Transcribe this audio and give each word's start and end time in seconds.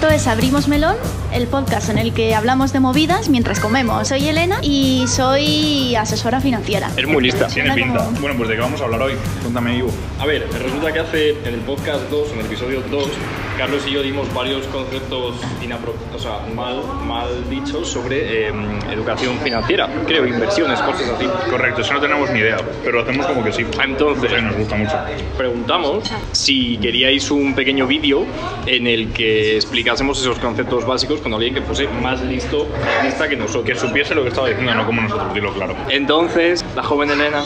Esto 0.00 0.14
es 0.14 0.26
Abrimos 0.28 0.66
Melón, 0.66 0.96
el 1.32 1.46
podcast 1.46 1.88
en 1.90 1.98
el 1.98 2.12
que 2.12 2.34
hablamos 2.34 2.72
de 2.72 2.80
movidas 2.80 3.28
mientras 3.28 3.60
comemos. 3.60 4.08
Soy 4.08 4.28
Elena 4.28 4.58
y 4.62 5.04
soy 5.08 5.94
asesora 5.94 6.40
financiera. 6.40 6.90
Es 6.96 7.06
muy 7.06 7.22
lista. 7.22 7.46
Tiene 7.46 7.72
pinta. 7.74 8.04
como- 8.04 8.20
Bueno, 8.20 8.36
pues 8.36 8.48
de 8.48 8.56
qué 8.56 8.60
vamos 8.60 8.80
a 8.80 8.84
hablar 8.84 9.02
hoy. 9.02 9.12
Cuéntame, 9.42 9.76
Ivo. 9.76 9.90
A 10.18 10.26
ver, 10.26 10.46
resulta 10.62 10.92
que 10.92 10.98
hace 11.00 11.30
en 11.30 11.54
el 11.54 11.60
podcast 11.60 12.08
2, 12.10 12.32
en 12.32 12.40
el 12.40 12.46
episodio 12.46 12.82
2, 12.90 13.08
Carlos 13.56 13.82
y 13.86 13.92
yo 13.92 14.02
dimos 14.02 14.32
varios 14.32 14.66
conceptos 14.68 15.36
o 16.14 16.18
sea, 16.18 16.40
mal, 16.54 16.82
mal 17.06 17.28
dichos 17.48 17.88
sobre 17.88 18.48
eh, 18.48 18.52
educación 18.92 19.38
financiera, 19.38 19.88
creo, 20.06 20.26
inversiones, 20.26 20.78
cosas 20.80 21.08
así. 21.16 21.26
Correcto, 21.48 21.80
eso 21.82 21.94
no 21.94 22.00
tenemos 22.00 22.30
ni 22.30 22.40
idea, 22.40 22.56
pero 22.84 22.98
lo 22.98 23.02
hacemos 23.02 23.26
como 23.26 23.42
que 23.44 23.52
sí. 23.52 23.64
Entonces, 23.82 24.30
Sí, 24.36 24.42
nos 24.44 24.56
gusta 24.56 24.76
mucho. 24.76 24.96
preguntamos 25.38 26.10
si 26.32 26.76
queríais 26.78 27.30
un 27.30 27.54
pequeño 27.54 27.86
vídeo 27.86 28.24
en 28.66 28.86
el 28.86 29.12
que 29.12 29.56
explicásemos 29.56 30.20
esos 30.20 30.38
conceptos 30.38 30.84
básicos 30.86 31.19
con 31.20 31.32
alguien 31.34 31.54
que 31.54 31.62
fuese 31.62 31.88
más 31.88 32.20
listo, 32.22 32.66
lista 33.02 33.28
que 33.28 33.36
nosotros. 33.36 33.64
Que 33.64 33.74
supiese 33.74 34.14
lo 34.14 34.22
que 34.22 34.28
estaba 34.28 34.48
diciendo, 34.48 34.74
no 34.74 34.86
como 34.86 35.02
nosotros, 35.02 35.32
dilo 35.34 35.52
claro. 35.52 35.74
Entonces, 35.88 36.64
la 36.74 36.82
joven 36.82 37.10
Elena, 37.10 37.42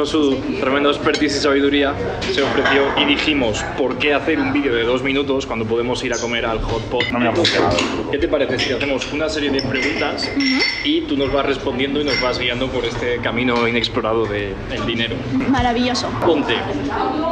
con 0.00 0.06
su 0.06 0.34
tremendo 0.58 0.88
expertise 0.88 1.36
y 1.36 1.40
sabiduría, 1.40 1.94
se 2.32 2.42
ofreció 2.42 2.84
y 2.96 3.04
dijimos, 3.04 3.62
¿por 3.76 3.98
qué 3.98 4.14
hacer 4.14 4.40
un 4.40 4.50
vídeo 4.50 4.74
de 4.74 4.82
dos 4.82 5.02
minutos 5.02 5.44
cuando 5.44 5.66
podemos 5.66 6.02
ir 6.02 6.14
a 6.14 6.18
comer 6.18 6.46
al 6.46 6.58
hot 6.62 6.82
pot? 6.84 7.04
No 7.12 7.18
me 7.18 7.28
ha 7.28 7.32
funcionado. 7.32 7.76
¿Qué 8.10 8.16
te 8.16 8.26
parece 8.26 8.58
si 8.58 8.72
hacemos 8.72 9.12
una 9.12 9.28
serie 9.28 9.50
de 9.50 9.60
preguntas 9.60 10.26
y 10.84 11.02
tú 11.02 11.18
nos 11.18 11.30
vas 11.30 11.44
respondiendo 11.44 12.00
y 12.00 12.04
nos 12.04 12.18
vas 12.22 12.38
guiando 12.38 12.68
por 12.68 12.86
este 12.86 13.18
camino 13.18 13.68
inexplorado 13.68 14.24
del 14.24 14.86
dinero? 14.86 15.16
Maravilloso. 15.50 16.08
Ponte, 16.24 16.54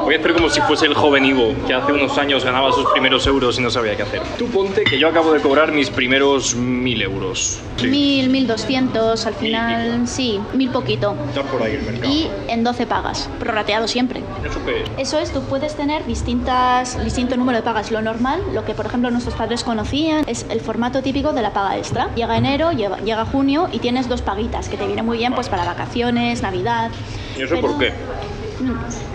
voy 0.03 0.15
a 0.15 0.19
hacer 0.19 0.35
como 0.35 0.51
si 0.51 0.61
fuese 0.61 0.85
el 0.85 0.95
joven 0.95 1.25
Ivo, 1.25 1.55
que 1.67 1.73
hace 1.73 1.93
unos 1.95 2.19
años 2.19 2.45
ganaba 2.45 2.71
sus 2.73 2.85
primeros 2.91 3.27
euros 3.27 3.59
y 3.59 3.63
no 3.63 3.71
sabía 3.71 3.97
qué 3.97 4.03
hacer. 4.03 4.21
Tú 4.37 4.47
ponte 4.49 4.85
que 4.85 4.99
yo 4.99 5.09
acabo 5.09 5.33
de 5.33 5.41
cobrar 5.41 5.73
mis 5.73 5.89
primeros 5.89 6.55
mil 6.55 7.01
euros. 7.01 7.61
Mil, 7.83 8.29
mil 8.29 8.47
doscientos, 8.47 9.25
al 9.25 9.35
final, 9.35 10.07
sí, 10.07 10.39
mil 10.53 10.69
poquito. 10.69 11.17
Está 11.31 11.45
por 11.45 11.63
ahí 11.63 11.77
el 11.77 11.83
mercado. 11.83 12.13
Y 12.13 12.29
en 12.49 12.58
12 12.65 12.87
pagas, 12.87 13.29
prorrateado 13.39 13.89
siempre. 13.89 14.23
¿Eso 14.45 14.65
qué 14.65 14.83
es? 14.83 14.91
Eso 14.99 15.19
es, 15.19 15.33
tú 15.33 15.43
puedes 15.43 15.77
tener 15.77 16.05
distintas, 16.07 17.03
distinto 17.05 17.37
número 17.37 17.59
de 17.59 17.63
pagas. 17.63 17.91
Lo 17.91 18.03
normal, 18.03 18.43
lo 18.53 18.65
que 18.65 18.75
por 18.75 18.87
ejemplo 18.87 19.11
nuestros 19.11 19.35
padres 19.35 19.65
conocían, 19.65 20.25
es 20.27 20.47
el 20.51 20.61
formato 20.61 21.03
típico 21.03 21.33
de 21.33 21.43
la 21.43 21.53
paga 21.53 21.77
extra. 21.77 22.15
Llega 22.15 22.37
enero, 22.37 22.73
llega, 22.73 22.99
llega 22.99 23.25
junio 23.25 23.69
y 23.73 23.79
tienes 23.79 24.09
dos 24.09 24.23
paguitas, 24.23 24.69
que 24.69 24.77
te 24.77 24.87
viene 24.87 25.03
muy 25.03 25.19
bien 25.19 25.35
pues 25.35 25.49
para 25.49 25.65
vacaciones, 25.65 26.43
Navidad. 26.43 26.91
¿Y 27.37 27.43
eso 27.43 27.61
por 27.61 27.79
qué? 27.79 27.93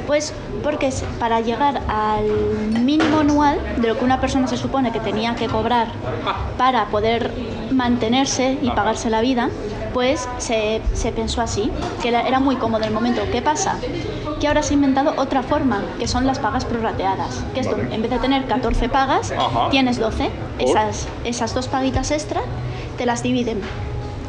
Pues 0.08 0.34
porque 0.64 0.88
es 0.88 1.04
para 1.20 1.42
llegar 1.42 1.82
al 1.88 2.26
mínimo 2.82 3.20
anual 3.20 3.60
de 3.78 3.90
lo 3.90 3.98
que 3.98 4.06
una 4.06 4.20
persona 4.22 4.48
se 4.48 4.58
supone 4.58 4.92
que 4.92 5.00
tenía 5.00 5.36
que 5.36 5.48
cobrar 5.48 5.88
para 6.58 6.86
poder 6.86 7.32
mantenerse 7.72 8.58
y 8.62 8.70
pagarse 8.70 9.10
la 9.10 9.22
vida, 9.22 9.50
pues 9.94 10.28
se, 10.38 10.82
se 10.94 11.12
pensó 11.12 11.42
así, 11.42 11.72
que 12.02 12.10
era, 12.10 12.40
muy 12.40 12.56
cómodo 12.56 12.84
el 12.84 12.92
momento. 12.92 13.22
¿Qué 13.32 13.42
pasa? 13.42 13.78
Que 14.40 14.48
ahora 14.48 14.64
se 14.64 14.74
ha 14.74 14.76
inventado 14.76 15.14
otra 15.18 15.44
forma, 15.44 15.84
que 16.00 16.08
son 16.08 16.26
las 16.26 16.40
pagas 16.40 16.66
prorrateadas. 16.66 17.44
Que 17.54 17.62
Vale. 17.62 17.94
en 17.94 18.02
vez 18.02 18.12
de 18.12 18.20
tener 18.20 18.46
14 18.46 18.90
pagas, 18.90 19.32
Ajá. 19.32 19.70
tienes 19.70 20.00
12. 20.00 20.30
¿Por? 20.60 20.68
Esas, 20.70 21.08
esas 21.24 21.54
dos 21.54 21.68
paguitas 21.68 22.12
extra 22.12 22.42
te 22.98 23.06
las 23.06 23.24
dividen. 23.24 23.62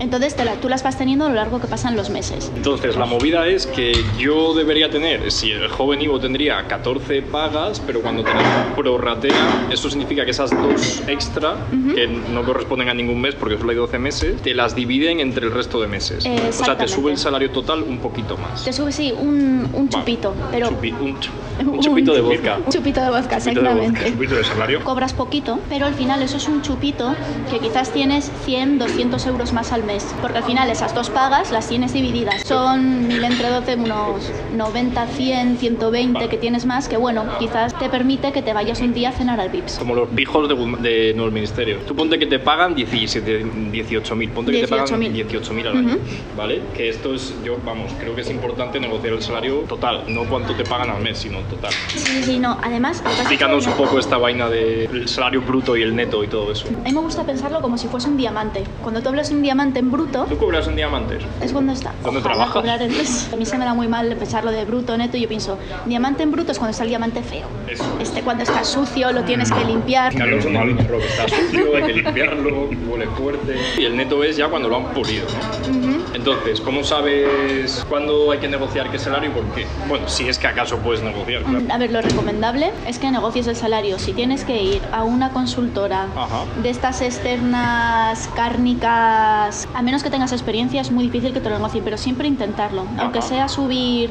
Entonces 0.00 0.34
te 0.37 0.45
la- 0.45 0.56
tú 0.56 0.69
las 0.69 0.83
vas 0.83 0.98
teniendo 0.98 1.25
a 1.27 1.28
lo 1.28 1.34
largo 1.34 1.61
que 1.61 1.67
pasan 1.67 1.97
los 1.97 2.11
meses. 2.11 2.50
Entonces, 2.56 2.97
la 2.97 3.06
movida 3.06 3.47
es 3.47 3.67
que 3.67 4.05
yo 4.19 4.55
debería 4.55 4.91
tener, 4.91 5.31
si 5.31 5.51
el 5.53 5.69
joven 5.69 6.01
Ivo 6.03 6.19
tendría 6.20 6.67
14 6.67 7.23
pagas, 7.23 7.81
pero 7.86 8.01
cuando 8.03 8.23
te 8.25 8.33
prorratea, 8.77 9.67
eso 9.70 9.89
significa 9.89 10.25
que 10.25 10.31
esas 10.33 10.61
dos 10.61 11.03
extra, 11.06 11.56
que 11.95 12.06
no 12.06 12.45
corresponden 12.45 12.89
a 12.89 12.95
ningún 12.95 13.20
mes 13.20 13.34
porque 13.34 13.56
solo 13.56 13.70
hay 13.70 13.77
12 13.77 13.98
meses, 13.98 14.42
te 14.42 14.55
las 14.55 14.75
dividen 14.75 15.20
entre 15.20 15.47
el 15.47 15.53
resto 15.53 15.81
de 15.81 15.86
meses. 15.89 16.27
O 16.27 16.53
sea, 16.64 16.77
te 16.77 16.89
sube 16.89 17.13
el 17.13 17.18
salario 17.18 17.51
total 17.51 17.83
un 17.83 17.98
poquito 17.98 18.36
más. 18.36 18.64
Te 18.64 18.73
sube, 18.73 18.92
sí, 18.92 19.13
un, 19.13 19.68
un 19.73 19.89
chupito, 19.89 20.35
pero... 20.51 20.70
Chupi- 20.70 20.95
un, 21.01 21.18
chu- 21.20 21.30
un 21.61 21.81
chupito 21.81 22.15
de 22.15 22.20
vodka. 22.20 22.59
Un 22.65 22.70
chupito 22.70 22.70
de 22.70 22.70
vodka, 22.70 22.70
Chupito 22.70 23.01
de 23.01 23.11
vodka, 23.11 23.37
exactamente. 23.37 24.13
Poquito 24.13 24.35
de 24.37 24.45
salario. 24.45 24.85
Cobras 24.85 25.13
poquito, 25.13 25.59
pero 25.69 25.87
al 25.87 25.95
final 25.95 26.23
eso 26.23 26.37
es 26.37 26.48
un 26.48 26.63
chupito 26.63 27.15
que 27.51 27.59
quizás 27.59 27.91
tienes 27.92 28.31
100, 28.45 28.79
200 28.79 29.27
euros 29.27 29.53
más 29.53 29.73
al 29.73 29.85
mes. 29.85 30.15
Porque 30.20 30.39
al 30.39 30.45
final 30.45 30.70
esas 30.70 30.95
dos 30.95 31.11
pagas 31.11 31.51
las 31.53 31.69
tienes 31.69 31.92
divididas. 31.92 32.42
Son 32.42 33.07
mil 33.07 33.23
entre 33.25 33.48
12, 33.51 33.77
unos 33.77 34.31
90, 34.57 35.07
100, 35.07 35.59
120 35.59 36.29
que 36.29 36.37
tienes 36.37 36.67
más, 36.67 36.89
que 36.89 36.97
bueno, 36.97 37.25
quizás 37.39 37.79
te 37.79 37.89
permite 37.89 38.33
que 38.33 38.42
te 38.42 38.53
vayas 38.53 38.81
un 38.81 38.95
día 38.95 39.11
a 39.11 39.13
cenar 39.13 39.41
al 39.41 39.48
Vips. 39.48 39.79
Como 39.79 39.95
los 39.95 40.09
pijos 40.09 40.48
de, 40.48 40.55
de 40.89 41.15
nuevo 41.15 41.31
ministerio. 41.31 41.79
Tú 41.86 41.95
ponte 41.95 42.19
que 42.19 42.27
te 42.27 42.39
pagan 42.39 42.75
17, 42.75 43.45
18.000, 43.45 44.31
ponte 44.31 44.53
que 44.53 44.61
te 44.63 44.69
pagan 44.69 44.86
18.000. 44.86 45.29
18.000 45.29 45.67
al 45.67 45.77
año, 45.77 45.89
Ujú. 45.95 45.98
¿vale? 46.36 46.61
Que 46.77 46.89
esto 46.89 47.15
es, 47.15 47.35
yo, 47.45 47.57
vamos, 47.65 47.92
creo 48.01 48.15
que 48.15 48.23
es 48.23 48.31
importante 48.31 48.81
negociar 48.81 49.15
el 49.15 49.23
salario 49.23 49.61
total, 49.69 50.05
no 50.09 50.25
cuánto 50.25 50.55
te 50.55 50.65
pagan 50.65 50.91
al 50.91 51.03
mes, 51.03 51.19
sino 51.19 51.39
total. 51.50 51.72
Sí, 51.88 52.22
sí, 52.22 52.38
no. 52.38 52.58
Además, 52.62 53.02
Explícanos 53.06 53.66
un 53.66 53.74
poco 53.74 53.98
esta 53.98 54.18
vaina 54.18 54.48
del 54.48 55.08
salario 55.08 55.40
bruto 55.42 55.77
y 55.77 55.82
el 55.82 55.94
neto 55.94 56.22
y 56.24 56.28
todo 56.28 56.52
eso. 56.52 56.66
a 56.68 56.88
mí 56.88 56.92
me 56.92 57.00
gusta 57.00 57.24
pensarlo 57.24 57.60
como 57.60 57.78
si 57.78 57.88
fuese 57.88 58.08
un 58.08 58.16
diamante. 58.16 58.64
Cuando 58.82 59.00
tú 59.02 59.08
hablas 59.08 59.28
de 59.30 59.36
un 59.36 59.42
diamante 59.42 59.78
en 59.78 59.90
bruto, 59.90 60.27
¿Tú 60.28 60.36
cobras 60.38 60.66
en 60.68 60.77
diamantes? 60.77 61.22
Es 61.40 61.52
cuando 61.52 61.72
está. 61.72 61.92
¿Dónde 62.02 62.20
Ojalá 62.20 62.34
trabajas? 62.34 62.55
cobrar 62.55 62.82
A 62.82 63.36
mí 63.36 63.46
se 63.46 63.58
me 63.58 63.64
da 63.64 63.74
muy 63.74 63.88
mal 63.88 64.14
pensarlo 64.16 64.50
de 64.50 64.64
bruto, 64.64 64.96
neto. 64.96 65.16
y 65.16 65.20
Yo 65.22 65.28
pienso, 65.28 65.58
diamante 65.86 66.22
en 66.22 66.30
bruto 66.32 66.52
es 66.52 66.58
cuando 66.58 66.70
está 66.72 66.82
el 66.84 66.88
diamante 66.90 67.22
feo. 67.22 67.46
Eso. 67.68 67.84
Este 68.00 68.22
cuando 68.22 68.42
está 68.42 68.64
sucio, 68.64 69.12
lo 69.12 69.22
tienes 69.24 69.50
que 69.50 69.64
limpiar. 69.64 70.14
Carlos, 70.14 70.44
Normal. 70.44 70.76
lo 70.90 70.98
que 70.98 71.06
está 71.06 71.28
sucio, 71.28 71.76
hay 71.76 71.82
que 71.84 71.92
limpiarlo, 71.92 72.68
huele 72.88 73.06
fuerte. 73.16 73.56
Y 73.78 73.84
el 73.84 73.96
neto 73.96 74.22
es 74.24 74.36
ya 74.36 74.48
cuando 74.48 74.68
lo 74.68 74.76
han 74.76 74.84
pulido, 74.92 75.26
¿no? 75.26 76.04
Entonces, 76.14 76.61
¿cómo 76.61 76.85
sabes 76.85 77.85
cuándo 77.89 78.30
hay 78.30 78.39
que 78.39 78.47
negociar 78.47 78.89
qué 78.91 78.98
salario 79.01 79.30
y 79.30 79.33
por 79.33 79.45
qué? 79.52 79.67
Bueno, 79.89 80.08
si 80.08 80.29
es 80.29 80.39
que 80.39 80.47
acaso 80.47 80.79
puedes 80.79 81.02
negociar, 81.02 81.42
claro. 81.42 81.64
A 81.73 81.77
ver, 81.77 81.91
lo 81.91 82.01
recomendable 82.02 82.70
es 82.86 83.01
que 83.01 83.11
negocies 83.11 83.48
el 83.48 83.57
salario. 83.57 83.98
Si 83.98 84.13
tienes 84.13 84.45
que 84.45 84.63
ir 84.63 84.80
a 84.92 85.03
una 85.03 85.30
consultora 85.30 86.05
Ajá. 86.17 86.45
de 86.63 86.70
estas 86.70 87.03
externas 87.03 88.29
cárnicas, 88.36 89.69
a 89.74 89.83
menos 89.83 90.05
que 90.05 90.11
tengas 90.11 90.30
experiencia, 90.33 90.80
es 90.80 90.92
muy 90.92 91.03
difícil 91.05 91.33
que 91.33 91.41
te 91.41 91.48
lo 91.51 91.57
negocien, 91.57 91.83
pero 91.83 91.97
siempre 91.97 92.29
intentarlo. 92.29 92.86
Aunque 92.98 93.20
sea 93.20 93.48
subir 93.48 94.11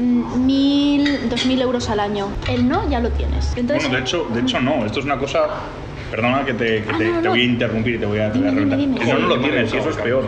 mm, 0.00 0.46
mil, 0.46 1.28
dos 1.28 1.44
mil 1.44 1.60
euros 1.60 1.90
al 1.90 2.00
año. 2.00 2.28
El 2.48 2.66
no 2.66 2.88
ya 2.88 3.00
lo 3.00 3.10
tienes. 3.10 3.52
Entonces, 3.56 3.82
Bueno, 3.84 3.96
de 3.98 4.02
hecho, 4.02 4.26
de 4.32 4.40
hecho 4.40 4.58
no. 4.60 4.86
Esto 4.86 5.00
es 5.00 5.04
una 5.04 5.18
cosa... 5.18 5.40
Perdona 6.10 6.44
que 6.44 6.54
te, 6.54 6.82
que 6.84 6.90
Ah, 6.92 6.98
te, 6.98 7.04
no, 7.04 7.10
no, 7.10 7.16
te 7.18 7.24
no. 7.24 7.30
voy 7.30 7.40
a 7.40 7.44
interrumpir 7.44 7.94
y 7.96 7.98
te 7.98 8.06
voy 8.06 8.20
a, 8.20 8.30
te 8.32 8.38
voy 8.38 8.46
a 8.46 8.50
Dime, 8.52 8.60
dime, 8.62 8.76
reventar. 8.76 8.78
dime. 8.78 9.12
El 9.12 9.20
no 9.22 9.28
no 9.28 9.34
lo 9.36 9.40
tienes 9.42 9.74
y 9.74 9.76
eso 9.76 9.90
es 9.90 9.96
peor. 9.96 10.24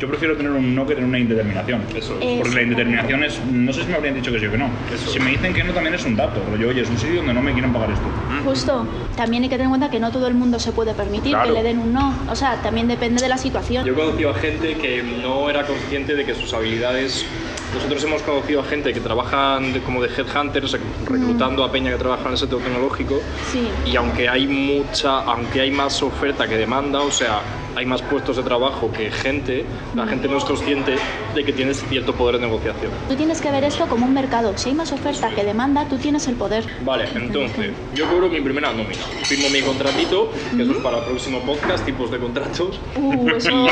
Yo 0.00 0.08
prefiero 0.08 0.36
tener 0.36 0.52
un 0.52 0.74
no 0.74 0.86
que 0.86 0.94
tener 0.94 1.08
una 1.08 1.18
indeterminación. 1.18 1.82
Eso 1.96 2.16
Eh, 2.20 2.36
Porque 2.40 2.54
la 2.54 2.62
indeterminación 2.62 3.24
es, 3.24 3.40
no 3.50 3.72
sé 3.72 3.82
si 3.82 3.88
me 3.88 3.94
habrían 3.96 4.14
dicho 4.14 4.30
que 4.30 4.38
sí 4.38 4.46
o 4.46 4.50
que 4.50 4.58
no. 4.58 4.68
Eso. 4.92 5.10
Si 5.10 5.18
me 5.18 5.30
dicen 5.30 5.54
que 5.54 5.64
no 5.64 5.72
también 5.72 5.94
es 5.94 6.04
un 6.04 6.16
dato, 6.16 6.42
rollo, 6.50 6.68
oye, 6.68 6.82
es 6.82 6.90
un 6.90 6.98
sitio 6.98 7.16
donde 7.16 7.32
no 7.32 7.40
me 7.42 7.52
quieren 7.52 7.72
pagar 7.72 7.90
esto. 7.90 8.04
Justo, 8.44 8.86
también 9.16 9.42
hay 9.44 9.48
que 9.48 9.54
tener 9.54 9.64
en 9.66 9.70
cuenta 9.70 9.90
que 9.90 9.98
no 9.98 10.10
todo 10.12 10.26
el 10.28 10.34
mundo 10.34 10.58
se 10.58 10.72
puede 10.72 10.92
permitir 10.94 11.32
Claro. 11.32 11.48
que 11.48 11.52
le 11.54 11.62
den 11.62 11.78
un 11.78 11.92
no. 11.92 12.14
O 12.30 12.36
sea, 12.36 12.56
también 12.62 12.88
depende 12.88 13.22
de 13.22 13.28
la 13.28 13.38
situación. 13.38 13.86
Yo 13.86 13.92
he 13.92 13.96
conocido 13.96 14.30
a 14.30 14.34
gente 14.34 14.74
que 14.74 15.02
no 15.02 15.48
era 15.48 15.66
consciente 15.66 16.14
de 16.14 16.24
que 16.24 16.34
sus 16.34 16.52
habilidades. 16.52 17.24
Nosotros 17.74 18.02
hemos 18.04 18.22
conocido 18.22 18.60
a 18.60 18.64
gente 18.64 18.92
que 18.92 19.00
trabajan 19.00 19.72
de- 19.72 19.80
como 19.80 20.02
de 20.02 20.08
headhunters, 20.08 20.76
reclutando 21.06 21.64
a 21.64 21.72
peña 21.72 21.90
que 21.90 21.96
trabaja 21.98 22.24
en 22.26 22.32
el 22.32 22.38
sector 22.38 22.60
tecnológico. 22.60 23.20
Sí. 23.50 23.68
Y 23.90 23.96
aunque 23.96 24.28
hay 24.28 24.46
mucha, 24.46 25.20
aunque 25.20 25.60
hay 25.62 25.70
más 25.70 26.02
oferta 26.02 26.46
que 26.46 26.56
demanda, 26.56 27.00
o 27.00 27.10
sea, 27.10 27.40
hay 27.76 27.84
más 27.84 28.00
puestos 28.02 28.36
de 28.36 28.42
trabajo 28.42 28.90
que 28.90 29.10
gente, 29.10 29.64
la 29.94 30.06
gente 30.06 30.28
no 30.28 30.38
es 30.38 30.44
consciente 30.44 30.96
de 31.34 31.44
que 31.44 31.52
tienes 31.52 31.84
cierto 31.88 32.14
poder 32.14 32.36
de 32.36 32.46
negociación. 32.46 32.90
Tú 33.06 33.14
tienes 33.14 33.40
que 33.40 33.50
ver 33.50 33.64
esto 33.64 33.86
como 33.86 34.06
un 34.06 34.14
mercado. 34.14 34.56
Si 34.56 34.70
hay 34.70 34.74
más 34.74 34.92
oferta 34.92 35.28
que 35.34 35.44
demanda, 35.44 35.86
tú 35.86 35.98
tienes 35.98 36.26
el 36.26 36.36
poder. 36.36 36.64
Vale, 36.84 37.06
entonces, 37.14 37.72
yo 37.94 38.08
cobro 38.08 38.28
mi 38.30 38.40
primera 38.40 38.72
nómina. 38.72 39.02
Firmo 39.24 39.50
mi 39.50 39.60
contratito, 39.60 40.32
que 40.56 40.62
eso 40.62 40.72
es 40.72 40.78
para 40.78 40.98
el 40.98 41.04
próximo 41.04 41.40
podcast, 41.40 41.84
tipos 41.84 42.10
de 42.10 42.18
contratos. 42.18 42.80
Uh, 42.96 43.28
eso, 43.30 43.50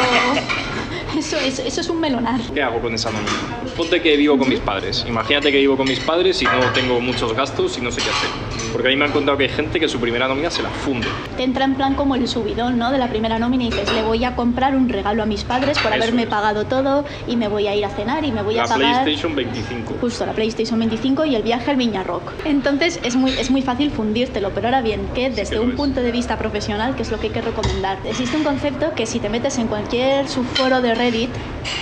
eso, 1.18 1.38
es, 1.38 1.58
eso 1.60 1.80
es 1.80 1.88
un 1.88 1.98
melonar. 1.98 2.40
¿Qué 2.52 2.62
hago 2.62 2.80
con 2.80 2.92
esa 2.92 3.10
nómina? 3.10 3.32
Ponte 3.74 4.02
que 4.02 4.16
vivo 4.18 4.36
con 4.36 4.50
mis 4.50 4.60
padres. 4.60 5.04
Imagínate 5.08 5.50
que 5.50 5.58
vivo 5.58 5.78
con 5.78 5.88
mis 5.88 6.00
padres 6.00 6.42
y 6.42 6.44
no 6.44 6.60
tengo 6.74 7.00
muchos 7.00 7.32
gastos 7.32 7.78
y 7.78 7.80
no 7.80 7.90
sé 7.90 8.02
qué 8.02 8.10
hacer. 8.10 8.63
Porque 8.74 8.88
a 8.88 8.90
mí 8.90 8.96
me 8.96 9.04
han 9.04 9.12
contado 9.12 9.38
que 9.38 9.44
hay 9.44 9.50
gente 9.50 9.78
que 9.78 9.88
su 9.88 10.00
primera 10.00 10.26
nómina 10.26 10.50
se 10.50 10.60
la 10.60 10.68
funde. 10.68 11.06
Te 11.36 11.44
entra 11.44 11.64
en 11.64 11.76
plan 11.76 11.94
como 11.94 12.16
el 12.16 12.26
subidón, 12.26 12.76
¿no? 12.76 12.90
De 12.90 12.98
la 12.98 13.08
primera 13.08 13.38
nómina 13.38 13.62
y 13.62 13.70
dices, 13.70 13.92
le 13.94 14.02
voy 14.02 14.24
a 14.24 14.34
comprar 14.34 14.74
un 14.74 14.88
regalo 14.88 15.22
a 15.22 15.26
mis 15.26 15.44
padres 15.44 15.78
por 15.78 15.92
Eso 15.92 16.02
haberme 16.02 16.24
es. 16.24 16.28
pagado 16.28 16.64
todo 16.64 17.04
y 17.28 17.36
me 17.36 17.46
voy 17.46 17.68
a 17.68 17.76
ir 17.76 17.84
a 17.84 17.88
cenar 17.90 18.24
y 18.24 18.32
me 18.32 18.42
voy 18.42 18.54
la 18.56 18.64
a 18.64 18.66
pagar... 18.66 19.04
PlayStation 19.04 19.36
25. 19.36 19.94
Justo, 20.00 20.26
la 20.26 20.32
PlayStation 20.32 20.76
25 20.80 21.24
y 21.24 21.36
el 21.36 21.42
viaje 21.44 21.70
al 21.70 21.76
Viña 21.76 22.02
Rock. 22.02 22.32
Entonces 22.44 22.98
es 23.04 23.14
muy, 23.14 23.30
es 23.30 23.48
muy 23.52 23.62
fácil 23.62 23.92
fundírtelo, 23.92 24.50
pero 24.50 24.66
ahora 24.66 24.82
bien, 24.82 25.06
que 25.14 25.30
desde 25.30 25.54
que 25.54 25.60
un 25.60 25.70
es. 25.70 25.76
punto 25.76 26.00
de 26.02 26.10
vista 26.10 26.36
profesional, 26.36 26.96
que 26.96 27.02
es 27.02 27.12
lo 27.12 27.20
que 27.20 27.28
hay 27.28 27.32
que 27.32 27.42
recomendar? 27.42 27.98
Existe 28.04 28.36
un 28.36 28.42
concepto 28.42 28.92
que 28.96 29.06
si 29.06 29.20
te 29.20 29.28
metes 29.28 29.56
en 29.58 29.68
cualquier 29.68 30.28
subforo 30.28 30.80
de 30.80 30.96
Reddit, 30.96 31.30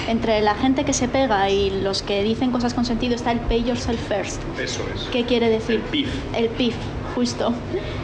entre 0.09 0.43
la 0.43 0.55
gente 0.57 0.85
que 0.85 0.93
se 0.93 1.09
pega 1.09 1.49
y 1.49 1.71
los 1.83 2.03
que 2.03 2.23
dicen 2.23 2.51
cosas 2.51 2.75
con 2.75 2.85
sentido 2.85 3.15
está 3.15 3.33
el 3.33 3.41
pay 3.41 3.65
yourself 3.65 3.99
first. 4.09 4.43
Eso 4.61 4.83
es. 4.95 5.05
¿Qué 5.11 5.25
quiere 5.25 5.49
decir? 5.49 5.77
El 5.77 5.81
PIF. 5.83 6.09
El 6.37 6.49
PIF. 6.51 6.75
Justo. 7.15 7.53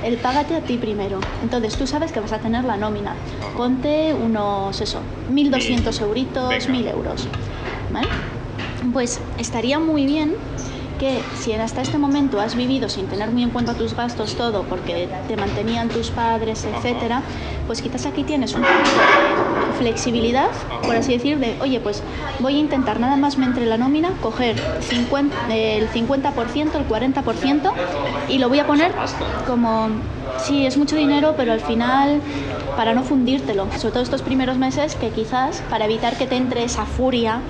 El 0.05 0.17
págate 0.17 0.55
a 0.55 0.61
ti 0.61 0.79
primero. 0.79 1.21
Entonces 1.43 1.77
tú 1.77 1.87
sabes 1.87 2.13
que 2.13 2.21
vas 2.21 2.33
a 2.33 2.39
tener 2.39 2.65
la 2.65 2.77
nómina. 2.77 3.15
Ponte 3.57 4.15
unos, 4.15 4.81
eso, 4.81 5.01
1.200 5.33 6.01
euritos, 6.01 6.67
Venga. 6.67 6.79
1.000 6.81 6.89
euros. 6.95 7.29
¿Vale? 7.93 8.09
Pues 8.93 9.21
estaría 9.39 9.79
muy 9.79 10.07
bien 10.07 10.35
que 10.99 11.21
si 11.35 11.53
hasta 11.53 11.81
este 11.81 11.99
momento 11.99 12.41
has 12.41 12.56
vivido 12.56 12.89
sin 12.89 13.06
tener 13.06 13.31
muy 13.31 13.43
en 13.43 13.50
cuenta 13.50 13.75
tus 13.75 13.95
gastos 13.95 14.35
todo 14.35 14.65
porque 14.65 15.09
te 15.27 15.37
mantenían 15.37 15.89
tus 15.89 16.11
padres, 16.11 16.65
etcétera, 16.65 17.23
pues 17.67 17.81
quizás 17.81 18.06
aquí 18.06 18.25
tienes 18.25 18.55
un 18.55 18.65
poquito 18.65 19.06
de 19.06 19.73
flexibilidad, 19.79 20.49
por 20.85 20.97
así 20.97 21.12
decir, 21.12 21.39
de 21.39 21.56
oye, 21.61 21.81
pues 21.81 22.03
voy 22.41 22.56
a 22.56 22.59
intentar 22.59 23.00
nada 23.00 23.17
más 23.17 23.39
me 23.39 23.47
entre 23.47 23.67
la 23.67 23.79
nómina, 23.79 24.11
coger 24.21 24.56
50, 24.81 25.55
el 25.55 25.89
50%, 25.89 26.75
el 26.75 26.89
40% 26.89 27.73
y 28.29 28.39
lo 28.39 28.49
voy 28.49 28.59
a 28.59 28.67
poner 28.67 28.93
como 29.47 29.89
sí, 30.39 30.67
es 30.67 30.77
mucho 30.77 30.97
dinero, 30.97 31.35
pero 31.37 31.53
al 31.53 31.61
final 31.61 32.21
para 32.77 32.95
no 32.95 33.03
fundírtelo, 33.03 33.67
sobre 33.77 33.93
todo 33.93 34.03
estos 34.03 34.23
primeros 34.23 34.56
meses 34.56 34.95
que 34.95 35.11
quizás 35.11 35.62
para 35.69 35.85
evitar 35.87 36.17
que 36.17 36.27
te 36.27 36.37
entre 36.37 36.62
esa 36.62 36.85
furia 36.85 37.41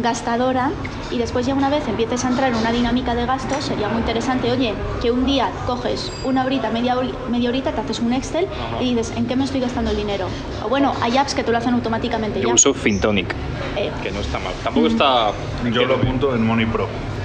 gastadora 0.00 0.70
y 1.10 1.18
después 1.18 1.44
ya 1.46 1.54
una 1.54 1.68
vez 1.68 1.86
empieces 1.88 2.24
a 2.24 2.28
entrar 2.28 2.50
en 2.52 2.58
una 2.58 2.72
dinámica 2.72 3.14
de 3.14 3.26
gastos, 3.26 3.64
sería 3.64 3.88
muy 3.88 3.98
interesante, 3.98 4.50
oye, 4.50 4.72
que 5.02 5.10
un 5.10 5.26
día 5.26 5.50
coges 5.66 6.10
una 6.24 6.44
horita, 6.44 6.70
media, 6.70 6.96
media 7.30 7.50
horita, 7.50 7.72
te 7.72 7.80
haces 7.80 8.00
un 8.00 8.12
Excel 8.12 8.46
y 8.80 8.94
dices, 8.94 9.12
¿en 9.16 9.26
qué 9.26 9.36
me 9.36 9.44
estoy 9.44 9.60
gastando 9.60 9.90
el 9.90 9.96
dinero? 9.96 10.26
O 10.64 10.68
bueno, 10.68 10.94
hay 11.02 11.18
apps 11.18 11.34
que 11.34 11.44
te 11.44 11.52
lo 11.52 11.58
hacen 11.58 11.74
automáticamente 11.74 12.40
Yo 12.40 12.48
ya. 12.48 12.54
uso 12.54 12.72
Fintonic, 12.72 13.34
Eh, 13.76 13.90
que 14.02 14.10
no 14.10 14.20
está 14.20 14.38
mal. 14.38 14.52
Tampoco 14.64 14.86
está... 14.86 15.32
Yo 15.70 15.84
lo 15.84 15.94
apunto 15.96 16.34
en 16.34 16.46
Money 16.46 16.66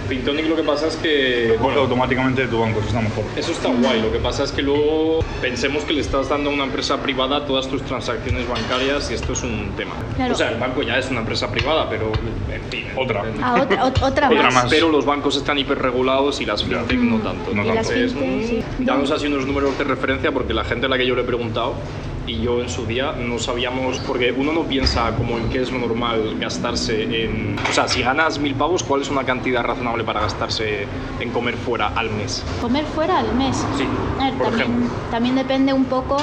Pro. 0.07 0.15
Fintonic 0.15 0.47
lo 0.47 0.55
que 0.55 0.63
pasa 0.63 0.87
es 0.87 0.95
que... 0.95 1.57
Bueno, 1.61 1.81
automáticamente 1.81 2.41
de 2.43 2.47
tu 2.47 2.59
banco, 2.59 2.79
eso 2.79 2.87
está 2.87 3.01
mejor. 3.01 3.23
Eso 3.35 3.51
está 3.51 3.67
guay, 3.69 4.01
lo 4.01 4.11
que 4.11 4.19
pasa 4.19 4.43
es 4.43 4.51
que 4.51 4.61
luego 4.61 5.19
pensemos 5.41 5.83
que 5.83 5.93
le 5.93 6.01
estás 6.01 6.29
dando 6.29 6.49
a 6.49 6.53
una 6.53 6.63
empresa 6.63 6.97
privada 7.01 7.45
todas 7.45 7.67
tus 7.67 7.81
transacciones 7.83 8.47
bancarias 8.47 9.09
y 9.11 9.13
esto 9.15 9.33
es 9.33 9.43
un 9.43 9.71
tema. 9.77 9.93
Claro. 10.15 10.33
O 10.33 10.37
sea, 10.37 10.49
el 10.51 10.57
banco 10.59 10.81
ya 10.81 10.97
es 10.97 11.09
una 11.09 11.19
empresa 11.21 11.49
privada, 11.51 11.89
pero 11.89 12.11
en 12.51 12.61
fin. 12.71 12.85
Otra. 12.95 13.23
a 13.41 13.61
otra, 13.61 13.83
ot- 13.85 14.01
otra 14.03 14.27
Otra 14.29 14.43
más. 14.43 14.53
más. 14.53 14.65
Pero 14.69 14.89
los 14.89 15.05
bancos 15.05 15.35
están 15.37 15.57
hiperregulados 15.57 16.41
y 16.41 16.45
las 16.45 16.63
fintech 16.63 16.99
no 16.99 17.17
tanto. 17.19 17.53
No 17.53 17.61
Entonces, 17.63 18.13
fintech, 18.13 18.47
sí. 18.47 18.63
mm, 18.79 18.85
danos 18.85 19.11
así 19.11 19.27
unos 19.27 19.45
números 19.45 19.77
de 19.77 19.83
referencia 19.83 20.31
porque 20.31 20.53
la 20.53 20.63
gente 20.63 20.85
a 20.85 20.89
la 20.89 20.97
que 20.97 21.05
yo 21.05 21.15
le 21.15 21.21
he 21.21 21.25
preguntado 21.25 21.75
y 22.27 22.41
yo 22.41 22.61
en 22.61 22.69
su 22.69 22.85
día 22.85 23.13
no 23.17 23.39
sabíamos, 23.39 23.99
porque 23.99 24.31
uno 24.33 24.51
no 24.51 24.63
piensa 24.63 25.15
como 25.15 25.37
en 25.37 25.49
qué 25.49 25.61
es 25.61 25.71
lo 25.71 25.79
normal 25.79 26.35
gastarse 26.39 27.23
en... 27.23 27.55
O 27.69 27.73
sea, 27.73 27.87
si 27.87 28.01
ganas 28.01 28.37
mil 28.37 28.53
pavos, 28.53 28.83
¿cuál 28.83 29.01
es 29.01 29.09
una 29.09 29.23
cantidad 29.23 29.63
razonable 29.63 30.03
para 30.03 30.19
gastarse 30.19 30.85
en 31.21 31.29
comer 31.31 31.55
fuera 31.55 31.87
al 31.87 32.09
mes? 32.09 32.43
Comer 32.61 32.85
fuera 32.85 33.19
al 33.19 33.33
mes. 33.33 33.65
Sí, 33.75 33.87
A 34.19 34.25
ver, 34.25 34.33
por 34.33 34.47
también, 34.47 34.67
ejemplo. 34.71 34.89
también 35.09 35.35
depende 35.35 35.71
un 35.73 35.85
poco 35.85 36.17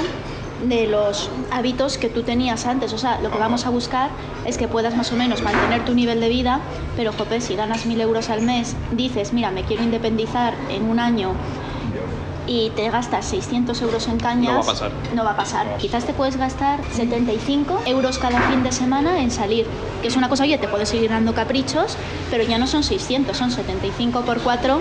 de 0.69 0.87
los 0.87 1.31
hábitos 1.51 1.97
que 1.99 2.09
tú 2.11 2.23
tenías 2.23 2.67
antes. 2.67 2.93
O 2.93 2.99
sea, 2.99 3.21
lo 3.23 3.31
que 3.31 3.39
vamos 3.39 3.65
a 3.67 3.71
buscar 3.71 4.11
es 4.47 4.59
que 4.59 4.69
puedas 4.69 4.95
más 4.97 5.11
o 5.11 5.17
menos 5.17 5.43
mantener 5.43 5.85
tu 5.87 5.95
nivel 5.95 6.21
de 6.21 6.29
vida, 6.29 6.61
pero 6.97 7.12
jope, 7.12 7.41
si 7.41 7.57
ganas 7.57 7.87
mil 7.87 8.00
euros 8.00 8.29
al 8.29 8.43
mes, 8.43 8.77
dices, 8.93 9.33
mira, 9.33 9.50
me 9.50 9.62
quiero 9.65 9.83
independizar 9.83 10.55
en 10.71 10.85
un 10.89 11.00
año 11.00 11.33
y 12.46 12.70
te 12.70 12.91
gastas 12.91 13.25
600 13.26 13.81
euros 13.82 14.06
en 14.08 14.19
cañas, 14.19 14.52
No 14.52 14.58
va 14.58 14.62
a 14.62 14.67
pasar. 14.67 14.91
no 15.14 15.25
va 15.25 15.31
a 15.32 15.37
pasar. 15.37 15.76
Quizás 15.79 16.05
te 16.05 16.12
puedes 16.12 16.37
gastar 16.37 16.81
75 16.93 17.82
euros 17.87 18.19
cada 18.19 18.41
fin 18.43 18.62
de 18.62 18.73
semana 18.73 19.20
en 19.20 19.31
salir, 19.31 19.67
que 20.02 20.08
es 20.08 20.17
una 20.17 20.29
cosa, 20.29 20.44
oye, 20.44 20.58
te 20.58 20.69
puedes 20.69 20.88
seguir 20.88 21.11
dando 21.11 21.35
caprichos, 21.35 21.96
pero 22.31 22.44
ya 22.44 22.58
no 22.58 22.67
son 22.67 22.82
600, 22.82 23.37
son 23.37 23.50
75 23.50 24.20
por 24.23 24.41
4. 24.41 24.81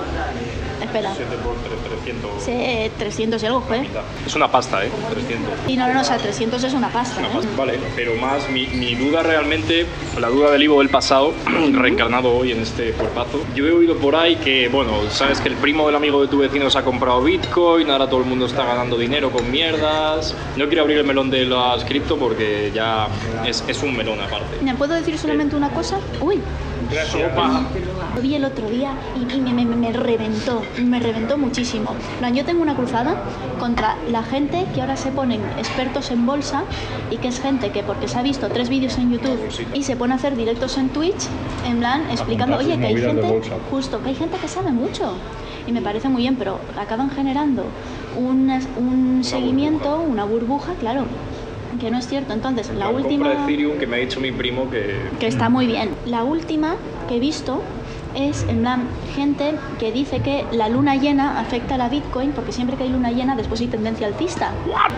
Espera, 0.93 1.13
7 1.15 1.35
por 1.43 1.55
3, 1.55 1.73
300. 2.03 2.43
Sí, 2.43 2.91
300 2.99 3.41
y 3.41 3.45
algo, 3.47 3.61
joder. 3.61 3.87
Es 4.25 4.35
una 4.35 4.51
pasta, 4.51 4.85
¿eh? 4.85 4.91
300. 5.09 5.51
Y 5.67 5.75
no, 5.75 5.87
no, 5.87 5.93
no, 5.95 6.01
o 6.01 6.03
sea, 6.03 6.17
300 6.17 6.63
es 6.63 6.73
una 6.73 6.89
pasta, 6.89 7.19
Una 7.19 7.29
¿eh? 7.29 7.31
pasta. 7.33 7.49
Vale, 7.57 7.79
pero 7.95 8.15
más 8.15 8.47
mi, 8.49 8.67
mi 8.67 8.93
duda 8.93 9.23
realmente, 9.23 9.87
la 10.19 10.27
duda 10.29 10.51
del 10.51 10.63
Ivo 10.63 10.79
del 10.79 10.89
pasado, 10.89 11.33
reencarnado 11.73 12.31
hoy 12.35 12.51
en 12.51 12.61
este 12.61 12.91
cuerpazo. 12.91 13.41
Yo 13.55 13.65
he 13.65 13.71
oído 13.71 13.97
por 13.97 14.15
ahí 14.15 14.35
que, 14.35 14.67
bueno, 14.69 14.91
sabes 15.09 15.39
que 15.39 15.49
el 15.49 15.55
primo 15.55 15.87
del 15.87 15.95
amigo 15.95 16.21
de 16.21 16.27
tu 16.27 16.37
vecino 16.37 16.69
se 16.69 16.77
ha 16.77 16.83
comprado 16.83 17.21
Bitcoin, 17.23 17.89
ahora 17.89 18.07
todo 18.07 18.19
el 18.19 18.25
mundo 18.27 18.45
está 18.45 18.63
ganando 18.63 18.97
dinero 18.97 19.31
con 19.31 19.49
mierdas. 19.49 20.35
No 20.57 20.67
quiero 20.67 20.83
abrir 20.83 20.99
el 20.99 21.05
melón 21.05 21.31
de 21.31 21.45
las 21.45 21.83
cripto 21.85 22.17
porque 22.17 22.71
ya 22.73 23.07
es, 23.45 23.63
es 23.67 23.81
un 23.81 23.95
melón 23.97 24.19
aparte. 24.19 24.57
¿Me 24.61 24.75
puedo 24.75 24.93
decir 24.93 25.17
solamente 25.17 25.55
una 25.55 25.69
cosa? 25.69 25.97
Uy, 26.21 26.39
Sopa. 27.01 27.63
lo 28.15 28.21
vi 28.21 28.35
el 28.35 28.45
otro 28.45 28.69
día 28.69 28.91
y, 29.15 29.35
y 29.35 29.41
me, 29.41 29.53
me- 29.53 29.65
me 29.75 29.91
reventó, 29.91 30.61
me 30.77 30.99
reventó 30.99 31.37
muchísimo. 31.37 31.91
Yo 32.33 32.45
tengo 32.45 32.61
una 32.61 32.75
cruzada 32.75 33.15
contra 33.59 33.95
la 34.11 34.23
gente 34.23 34.65
que 34.73 34.81
ahora 34.81 34.95
se 34.97 35.11
ponen 35.11 35.41
expertos 35.57 36.11
en 36.11 36.25
bolsa 36.25 36.63
y 37.11 37.17
que 37.17 37.27
es 37.29 37.39
gente 37.41 37.71
que 37.71 37.83
porque 37.83 38.07
se 38.07 38.17
ha 38.19 38.21
visto 38.21 38.47
tres 38.49 38.69
vídeos 38.69 38.97
en 38.97 39.11
YouTube 39.11 39.39
y 39.73 39.83
se 39.83 39.95
pone 39.95 40.13
a 40.13 40.17
hacer 40.17 40.35
directos 40.35 40.77
en 40.77 40.89
Twitch, 40.89 41.23
en 41.67 41.79
plan 41.79 42.03
explicando, 42.11 42.57
oye, 42.57 42.77
que 42.77 42.85
hay 42.87 42.95
gente, 42.97 43.41
justo, 43.71 44.01
que 44.01 44.09
hay 44.09 44.15
gente 44.15 44.37
que 44.37 44.47
sabe 44.47 44.71
mucho. 44.71 45.13
Y 45.65 45.71
me 45.71 45.81
parece 45.81 46.09
muy 46.09 46.23
bien, 46.23 46.35
pero 46.35 46.59
acaban 46.77 47.09
generando 47.09 47.63
un, 48.17 48.51
un 48.77 49.23
seguimiento, 49.23 49.97
una 49.99 50.25
burbuja, 50.25 50.73
claro, 50.79 51.05
que 51.79 51.91
no 51.91 51.97
es 51.97 52.07
cierto. 52.07 52.33
Entonces, 52.33 52.69
la 52.75 52.89
última... 52.89 53.25
compra 53.25 53.45
de 53.45 53.53
Ethereum 53.53 53.77
que 53.77 53.87
me 53.87 53.97
ha 53.97 53.99
dicho 53.99 54.19
mi 54.19 54.31
primo 54.31 54.69
que... 54.69 54.95
que 55.19 55.27
está 55.27 55.49
muy 55.49 55.67
bien. 55.67 55.89
La 56.05 56.23
última 56.23 56.75
que 57.07 57.17
he 57.17 57.19
visto 57.19 57.61
es 58.15 58.45
en 58.47 58.59
plan 58.59 58.83
gente 59.15 59.55
que 59.79 59.91
dice 59.91 60.19
que 60.19 60.45
la 60.51 60.69
luna 60.69 60.95
llena 60.95 61.39
afecta 61.39 61.75
a 61.75 61.77
la 61.77 61.89
Bitcoin 61.89 62.31
porque 62.31 62.51
siempre 62.51 62.77
que 62.77 62.83
hay 62.83 62.89
luna 62.89 63.11
llena 63.11 63.35
después 63.35 63.61
hay 63.61 63.67
tendencia 63.67 64.07
alcista. 64.07 64.51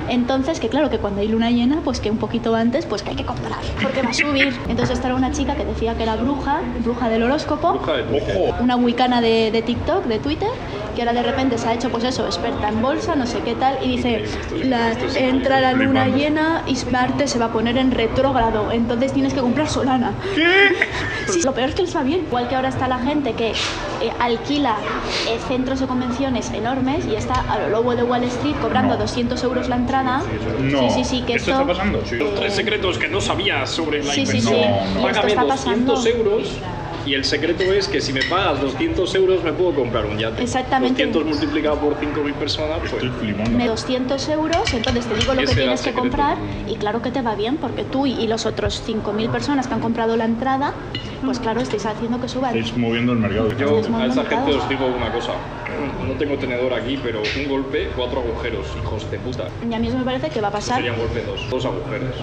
Entonces, 0.09 0.59
que 0.59 0.69
claro, 0.69 0.89
que 0.89 0.97
cuando 0.97 1.21
hay 1.21 1.27
luna 1.27 1.51
llena, 1.51 1.79
pues 1.83 1.99
que 1.99 2.11
un 2.11 2.17
poquito 2.17 2.55
antes, 2.55 2.85
pues 2.85 3.03
que 3.03 3.11
hay 3.11 3.15
que 3.15 3.25
comprar 3.25 3.59
porque 3.81 4.01
va 4.01 4.09
a 4.09 4.13
subir. 4.13 4.53
Entonces, 4.67 4.97
esta 4.97 5.07
era 5.07 5.15
una 5.15 5.31
chica 5.31 5.55
que 5.55 5.65
decía 5.65 5.95
que 5.95 6.03
era 6.03 6.15
bruja, 6.15 6.61
bruja 6.83 7.09
del 7.09 7.23
horóscopo, 7.23 7.73
Bruja 7.73 8.61
una 8.61 8.75
wicana 8.75 9.21
de, 9.21 9.51
de 9.51 9.61
TikTok, 9.61 10.05
de 10.05 10.19
Twitter, 10.19 10.49
que 10.95 11.01
ahora 11.01 11.13
de 11.13 11.23
repente 11.23 11.57
se 11.57 11.67
ha 11.67 11.73
hecho, 11.73 11.89
pues 11.89 12.03
eso, 12.03 12.25
experta 12.25 12.69
en 12.69 12.81
bolsa, 12.81 13.15
no 13.15 13.25
sé 13.27 13.39
qué 13.45 13.53
tal, 13.55 13.77
y 13.83 13.97
dice, 13.97 14.23
la, 14.63 14.93
entra 15.15 15.59
la 15.61 15.73
luna 15.73 16.07
llena 16.07 16.63
y 16.67 16.75
Marte 16.91 17.27
se 17.27 17.37
va 17.39 17.45
a 17.45 17.51
poner 17.51 17.77
en 17.77 17.91
retrógrado, 17.91 18.71
entonces 18.71 19.11
tienes 19.13 19.33
que 19.33 19.41
comprar 19.41 19.67
Solana. 19.69 20.13
Sí, 21.27 21.41
lo 21.41 21.53
peor 21.55 21.69
es 21.69 21.75
que 21.75 21.81
les 21.81 21.95
va 21.95 22.03
bien. 22.03 22.19
Igual 22.27 22.47
que 22.47 22.55
ahora 22.55 22.69
está 22.69 22.87
la 22.87 22.99
gente 22.99 23.33
que 23.33 23.49
eh, 23.49 23.55
alquila 24.19 24.75
eh, 25.27 25.39
centros 25.47 25.79
de 25.79 25.87
convenciones 25.87 26.51
enormes 26.51 27.03
y 27.07 27.15
está 27.15 27.43
a 27.49 27.57
lo 27.57 27.69
lobo 27.69 27.95
de 27.95 28.03
Wall 28.03 28.23
Street 28.25 28.55
cobrando 28.61 28.93
No. 28.93 28.99
200 28.99 29.43
euros 29.43 29.67
la 29.67 29.75
entrada. 29.77 30.21
No. 30.59 30.81
Sí, 30.81 30.89
sí, 30.97 31.03
sí, 31.03 31.21
que 31.23 31.33
¿Esto 31.33 31.49
esto... 31.49 31.61
está 31.63 31.65
pasando? 31.73 32.01
Sí. 32.05 32.17
Los 32.17 32.35
tres 32.35 32.53
secretos 32.53 32.99
que 32.99 33.07
no 33.07 33.19
sabías 33.21 33.71
sobre 33.71 34.03
la 34.03 34.13
Sí, 34.13 34.23
sí, 34.27 34.37
inversión. 34.37 34.53
sí. 34.53 34.61
No, 34.61 35.01
no. 35.01 35.07
Y 35.07 35.09
esto 35.09 35.21
Págame 35.21 35.27
está 35.29 35.41
200 35.43 35.95
pasando. 35.95 36.07
euros 36.09 36.49
y 37.05 37.13
el 37.13 37.23
secreto 37.23 37.63
es 37.71 37.87
que 37.87 38.01
si 38.01 38.13
me 38.13 38.23
pagas 38.23 38.61
200 38.61 39.15
euros 39.15 39.43
me 39.43 39.53
puedo 39.53 39.73
comprar 39.75 40.05
un 40.05 40.17
yate. 40.17 40.41
Exactamente. 40.41 41.05
200 41.05 41.25
multiplicado 41.25 41.77
por 41.77 41.99
5.000 41.99 42.33
personas, 42.33 42.79
pues... 42.79 42.93
Estoy 42.93 43.09
flipando. 43.19 43.57
de 43.57 43.67
200 43.67 44.29
euros, 44.29 44.73
entonces 44.73 45.05
te 45.05 45.15
digo 45.15 45.33
lo 45.33 45.41
Ese 45.41 45.53
que 45.53 45.61
tienes 45.61 45.81
que 45.81 45.93
comprar 45.93 46.37
y 46.67 46.75
claro 46.75 47.01
que 47.01 47.11
te 47.11 47.21
va 47.21 47.35
bien 47.35 47.57
porque 47.57 47.83
tú 47.83 48.05
y 48.05 48.27
los 48.27 48.45
otros 48.45 48.83
5.000 48.87 49.29
personas 49.29 49.67
que 49.67 49.73
han 49.73 49.79
comprado 49.81 50.17
la 50.17 50.25
entrada, 50.25 50.73
pues 51.23 51.39
claro, 51.39 51.61
estáis 51.61 51.85
haciendo 51.85 52.19
que 52.19 52.27
suba. 52.27 52.49
Estáis 52.49 52.75
moviendo 52.77 53.13
el 53.13 53.19
mercado. 53.19 53.49
Yo 53.57 53.81
a 53.95 54.05
esa 54.05 54.25
gente 54.25 54.53
os 54.53 54.67
digo 54.69 54.85
una 54.85 55.11
cosa. 55.11 55.33
No 56.07 56.13
tengo 56.13 56.37
tenedor 56.37 56.73
aquí, 56.73 56.99
pero 57.01 57.21
un 57.21 57.49
golpe, 57.49 57.89
cuatro 57.95 58.21
agujeros, 58.21 58.67
hijos 58.81 59.09
de 59.11 59.19
puta. 59.19 59.47
Y 59.69 59.73
a 59.73 59.79
mí 59.79 59.87
eso 59.87 59.97
me 59.97 60.05
parece 60.05 60.29
que 60.29 60.39
va 60.41 60.47
a 60.47 60.51
pasar. 60.51 60.77
Sería 60.77 60.93
un 60.93 60.99
golpe 60.99 61.23
dos, 61.23 61.49
dos 61.49 61.65
agujeros. 61.65 62.15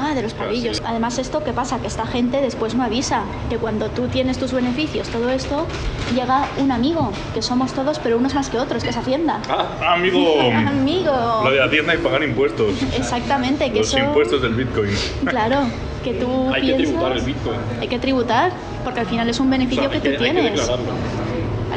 Ah, 0.00 0.14
de 0.14 0.22
los 0.22 0.32
palillos. 0.32 0.80
Además, 0.86 1.18
esto, 1.18 1.42
¿qué 1.42 1.52
pasa? 1.52 1.80
Que 1.80 1.88
esta 1.88 2.06
gente 2.06 2.40
después 2.40 2.74
no 2.74 2.84
avisa. 2.84 3.22
Que 3.50 3.56
cuando 3.58 3.88
tú 3.88 4.06
tienes 4.06 4.38
tus 4.38 4.52
beneficios, 4.52 5.08
todo 5.08 5.28
esto, 5.28 5.66
llega 6.14 6.46
un 6.58 6.70
amigo, 6.70 7.10
que 7.34 7.42
somos 7.42 7.72
todos, 7.72 7.98
pero 7.98 8.16
unos 8.16 8.34
más 8.34 8.48
que 8.48 8.58
otros, 8.58 8.84
que 8.84 8.90
es 8.90 8.96
Hacienda. 8.96 9.40
Ah, 9.48 9.94
amigo. 9.94 10.40
amigo. 10.66 11.40
Lo 11.44 11.50
de 11.50 11.62
Hacienda 11.62 11.94
y 11.94 11.98
pagar 11.98 12.22
impuestos. 12.22 12.74
Exactamente, 12.96 13.70
que 13.72 13.78
Los 13.78 13.88
eso... 13.88 13.98
impuestos 13.98 14.40
del 14.40 14.54
Bitcoin. 14.54 14.90
Claro, 15.24 15.62
que 16.04 16.14
tú 16.14 16.50
Hay 16.52 16.66
que 16.66 16.74
tributar 16.74 17.12
el 17.12 17.24
Bitcoin. 17.24 17.58
Hay 17.80 17.88
que 17.88 17.98
tributar, 17.98 18.52
porque 18.84 19.00
al 19.00 19.06
final 19.06 19.28
es 19.28 19.40
un 19.40 19.48
O 19.48 19.50
beneficio 19.50 19.82
sea, 19.82 19.90
que 19.90 19.96
hay 19.96 20.16
tú 20.16 20.22
que, 20.22 20.28
hay 20.28 20.34
que 20.34 20.40
tienes. 20.42 20.70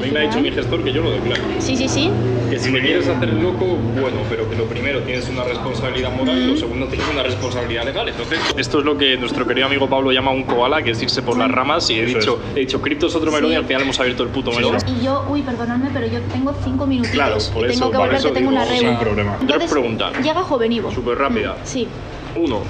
Al 0.02 0.08
mí 0.08 0.12
me 0.14 0.20
ha 0.20 0.24
dicho 0.24 0.40
mi 0.42 0.52
gestor 0.52 0.84
que 0.84 0.92
yo 0.92 1.02
lo 1.02 1.12
declaro. 1.12 1.42
Sí, 1.60 1.76
sí, 1.78 1.88
sí. 1.88 2.10
Que 2.50 2.60
si 2.60 2.70
me 2.72 2.82
quieres 2.82 3.08
hacer 3.08 3.30
loco, 3.34 3.66
bueno, 4.00 4.18
pero 4.30 4.50
que 4.50 4.56
lo 4.56 4.66
primero 4.66 5.00
tienes 5.02 5.28
una 5.30 5.44
responsabilidad 5.44 6.12
moral 6.12 6.38
y 6.38 6.48
lo 6.48 6.58
segundo 6.58 6.88
tienes 6.88 7.08
una 7.10 7.24
responsabilidad 7.24 7.86
legal. 7.86 8.10
Entonces, 8.10 8.40
esto 8.58 8.80
es 8.80 8.86
lo 8.86 8.98
que 8.98 9.16
nuestro 9.18 9.46
querido 9.48 9.68
amigo 9.68 9.88
Pablo 9.88 10.12
llama 10.12 10.32
un 10.32 10.44
koala, 10.44 10.82
que 10.82 10.92
es 10.92 11.02
irse 11.02 11.22
por 11.22 11.38
las 11.38 11.50
ramas. 11.52 11.90
Y 11.90 12.00
he 12.00 12.04
Eso 12.04 12.18
dicho, 12.20 12.40
he 12.56 12.60
dicho, 12.62 12.82
cripto 12.82 13.08
es 13.08 13.16
otro 13.16 13.32
melón 13.32 13.50
Sí. 13.52 13.54
y 13.54 13.58
al 13.58 13.66
final 13.66 13.82
hemos 13.84 14.00
abierto 14.00 14.24
el 14.24 14.30
puto 14.30 14.52
melón. 14.52 14.76
Y 14.88 15.04
yo, 15.06 15.26
uy, 15.30 15.42
perdonadme, 15.44 15.90
pero 15.94 16.08
yo 16.08 16.20
tengo 16.32 16.54
cinco 16.64 16.86
minutitos 16.88 17.16
Claro, 17.16 17.36
por 17.54 17.66
eso- 17.70 17.80
tengo 17.80 17.92
que 17.92 17.98
por 17.98 18.06
volver 18.08 18.16
eso 18.20 18.28
que 18.30 18.34
tengo 18.34 18.52
digo, 18.52 18.62
una 18.64 18.72
sin 18.72 18.82
reunión. 18.84 19.00
problema. 19.04 19.38
Tres 19.48 19.72
preguntas. 19.72 20.14
Llega 20.22 20.42
Jovenivo. 20.44 20.92
Súper 20.92 21.18
rápida. 21.18 21.56
Sí. 21.64 21.88
Uno, 22.36 22.62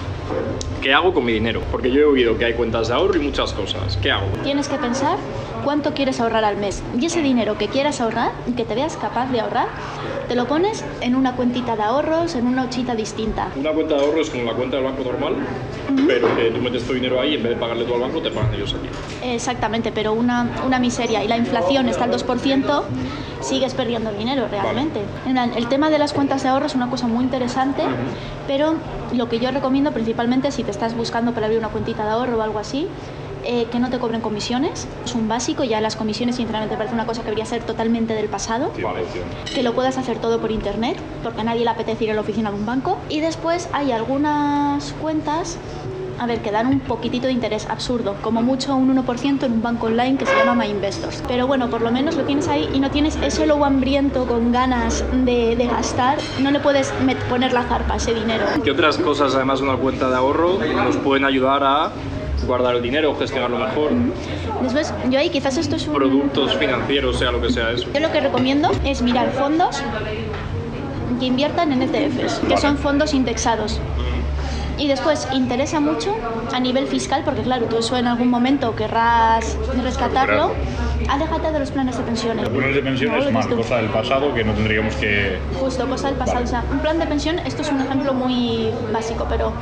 ¿Qué 0.81 0.93
hago 0.93 1.13
con 1.13 1.23
mi 1.25 1.33
dinero? 1.33 1.61
Porque 1.69 1.91
yo 1.91 2.01
he 2.01 2.05
oído 2.05 2.37
que 2.39 2.45
hay 2.45 2.53
cuentas 2.53 2.87
de 2.87 2.95
ahorro 2.95 3.15
y 3.15 3.19
muchas 3.19 3.53
cosas. 3.53 3.97
¿Qué 4.01 4.11
hago? 4.11 4.25
Tienes 4.43 4.67
que 4.67 4.77
pensar 4.77 5.17
cuánto 5.63 5.93
quieres 5.93 6.19
ahorrar 6.19 6.43
al 6.43 6.57
mes. 6.57 6.81
Y 6.99 7.05
ese 7.05 7.21
dinero 7.21 7.55
que 7.57 7.67
quieras 7.67 8.01
ahorrar 8.01 8.31
y 8.47 8.53
que 8.53 8.65
te 8.65 8.73
veas 8.73 8.97
capaz 8.97 9.31
de 9.31 9.41
ahorrar, 9.41 9.67
te 10.27 10.33
lo 10.35 10.47
pones 10.47 10.83
en 11.01 11.15
una 11.15 11.35
cuentita 11.35 11.75
de 11.75 11.83
ahorros, 11.83 12.33
en 12.33 12.47
una 12.47 12.63
hochita 12.63 12.95
distinta. 12.95 13.49
Una 13.55 13.71
cuenta 13.71 13.95
de 13.95 14.05
ahorro 14.05 14.21
es 14.21 14.29
como 14.31 14.43
la 14.45 14.53
cuenta 14.53 14.77
del 14.77 14.85
banco 14.85 15.03
normal, 15.03 15.35
pero 16.07 16.35
que 16.35 16.49
tú 16.49 16.61
metes 16.61 16.83
tu 16.83 16.93
dinero 16.93 17.21
ahí 17.21 17.33
y 17.33 17.35
en 17.35 17.43
vez 17.43 17.51
de 17.53 17.57
pagarle 17.57 17.83
todo 17.83 17.95
al 17.95 18.01
banco, 18.01 18.19
te 18.21 18.31
pagan 18.31 18.53
ellos 18.55 18.73
aquí. 18.73 18.87
Exactamente, 19.23 19.91
pero 19.91 20.13
una, 20.13 20.49
una 20.65 20.79
miseria. 20.79 21.23
Y 21.23 21.27
la 21.27 21.37
inflación 21.37 21.89
está 21.89 22.05
al 22.05 22.11
2%, 22.11 22.83
sigues 23.41 23.73
perdiendo 23.73 24.11
dinero 24.11 24.47
realmente. 24.49 25.01
El 25.55 25.67
tema 25.67 25.89
de 25.89 25.99
las 25.99 26.13
cuentas 26.13 26.43
de 26.43 26.49
ahorro 26.49 26.65
es 26.65 26.75
una 26.75 26.89
cosa 26.89 27.07
muy 27.07 27.23
interesante, 27.23 27.83
pero 28.47 28.75
lo 29.13 29.29
que 29.29 29.39
yo 29.39 29.51
recomiendo 29.51 29.91
principalmente 29.91 30.51
si 30.51 30.63
te 30.63 30.71
estás 30.71 30.95
buscando 30.95 31.33
para 31.33 31.47
abrir 31.47 31.59
una 31.59 31.69
cuentita 31.69 32.03
de 32.03 32.11
ahorro 32.11 32.37
o 32.37 32.41
algo 32.41 32.59
así, 32.59 32.87
eh, 33.43 33.65
que 33.71 33.79
no 33.79 33.89
te 33.89 33.97
cobren 33.97 34.21
comisiones, 34.21 34.87
es 35.03 35.15
un 35.15 35.27
básico, 35.27 35.63
ya 35.63 35.81
las 35.81 35.95
comisiones 35.95 36.35
sinceramente 36.35 36.75
parece 36.77 36.93
una 36.93 37.07
cosa 37.07 37.21
que 37.21 37.25
debería 37.25 37.45
ser 37.45 37.63
totalmente 37.63 38.13
del 38.13 38.27
pasado, 38.27 38.71
Vale. 38.81 39.01
que 39.55 39.63
lo 39.63 39.73
puedas 39.73 39.97
hacer 39.97 40.19
todo 40.19 40.39
por 40.39 40.51
internet, 40.51 40.97
porque 41.23 41.41
a 41.41 41.43
nadie 41.43 41.63
le 41.63 41.71
apetece 41.71 42.03
ir 42.03 42.11
a 42.11 42.13
la 42.13 42.21
oficina 42.21 42.51
de 42.51 42.57
un 42.57 42.67
banco. 42.67 42.99
Y 43.09 43.19
después 43.19 43.67
hay 43.73 43.91
algunas 43.91 44.93
cuentas, 45.01 45.57
a 46.21 46.27
ver, 46.27 46.39
que 46.43 46.51
dan 46.51 46.67
un 46.67 46.79
poquitito 46.81 47.25
de 47.25 47.33
interés 47.33 47.67
absurdo, 47.67 48.15
como 48.21 48.43
mucho 48.43 48.75
un 48.75 48.95
1% 48.95 49.43
en 49.43 49.53
un 49.53 49.63
banco 49.63 49.87
online 49.87 50.19
que 50.19 50.27
se 50.27 50.35
llama 50.35 50.53
My 50.53 50.69
Investors. 50.69 51.23
Pero 51.27 51.47
bueno, 51.47 51.67
por 51.71 51.81
lo 51.81 51.89
menos 51.89 52.15
lo 52.15 52.25
tienes 52.25 52.47
ahí 52.47 52.69
y 52.75 52.79
no 52.79 52.91
tienes 52.91 53.17
ese 53.23 53.47
lobo 53.47 53.65
hambriento 53.65 54.27
con 54.27 54.51
ganas 54.51 55.03
de, 55.25 55.55
de 55.55 55.65
gastar, 55.65 56.19
no 56.39 56.51
le 56.51 56.59
puedes 56.59 56.93
poner 57.27 57.53
la 57.53 57.63
zarpa 57.63 57.95
a 57.95 57.97
ese 57.97 58.13
dinero. 58.13 58.45
¿Qué 58.63 58.69
otras 58.69 58.99
cosas, 58.99 59.33
además 59.33 59.61
de 59.61 59.65
una 59.65 59.77
cuenta 59.77 60.09
de 60.09 60.15
ahorro, 60.15 60.59
nos 60.59 60.95
pueden 60.97 61.25
ayudar 61.25 61.63
a 61.63 61.91
guardar 62.45 62.75
el 62.75 62.83
dinero, 62.83 63.15
gestionarlo 63.15 63.57
mejor? 63.57 63.89
Después, 64.61 64.93
yo 65.09 65.17
ahí 65.17 65.31
quizás 65.31 65.57
esto 65.57 65.75
es 65.75 65.87
un... 65.87 65.95
Productos 65.95 66.55
financieros, 66.55 67.17
sea 67.17 67.31
lo 67.31 67.41
que 67.41 67.49
sea 67.49 67.71
eso. 67.71 67.87
Yo 67.91 67.99
lo 67.99 68.11
que 68.11 68.19
recomiendo 68.19 68.69
es 68.85 69.01
mirar 69.01 69.31
fondos 69.31 69.81
que 71.19 71.25
inviertan 71.25 71.71
en 71.71 71.81
ETFs, 71.81 72.41
que 72.47 72.57
son 72.57 72.77
fondos 72.77 73.15
indexados. 73.15 73.79
Y 74.81 74.87
después 74.87 75.27
interesa 75.31 75.79
mucho 75.79 76.15
a 76.51 76.59
nivel 76.59 76.87
fiscal, 76.87 77.21
porque 77.23 77.43
claro, 77.43 77.67
tú 77.67 77.77
eso 77.77 77.95
en 77.97 78.07
algún 78.07 78.29
momento 78.29 78.75
querrás 78.75 79.55
rescatarlo. 79.83 80.53
Aléjate 81.07 81.51
de 81.51 81.59
los 81.59 81.69
planes 81.69 81.97
de 81.97 82.03
pensiones. 82.03 82.43
Los 82.45 82.51
planes 82.51 82.75
de 82.75 82.81
No 83.07 83.17
lo 83.17 83.39
es 83.39 83.47
tú. 83.47 83.57
cosa 83.57 83.77
del 83.77 83.89
pasado 83.89 84.33
que 84.33 84.43
no 84.43 84.53
tendríamos 84.53 84.95
que... 84.95 85.37
Justo, 85.59 85.87
cosa 85.87 86.07
del 86.07 86.15
pasado. 86.15 86.39
Vale. 86.39 86.45
O 86.45 86.49
sea, 86.49 86.63
un 86.71 86.79
plan 86.79 86.97
de 86.97 87.05
pensión, 87.05 87.37
esto 87.45 87.61
es 87.61 87.71
un 87.71 87.79
ejemplo 87.79 88.15
muy 88.15 88.71
básico, 88.91 89.27
pero 89.29 89.53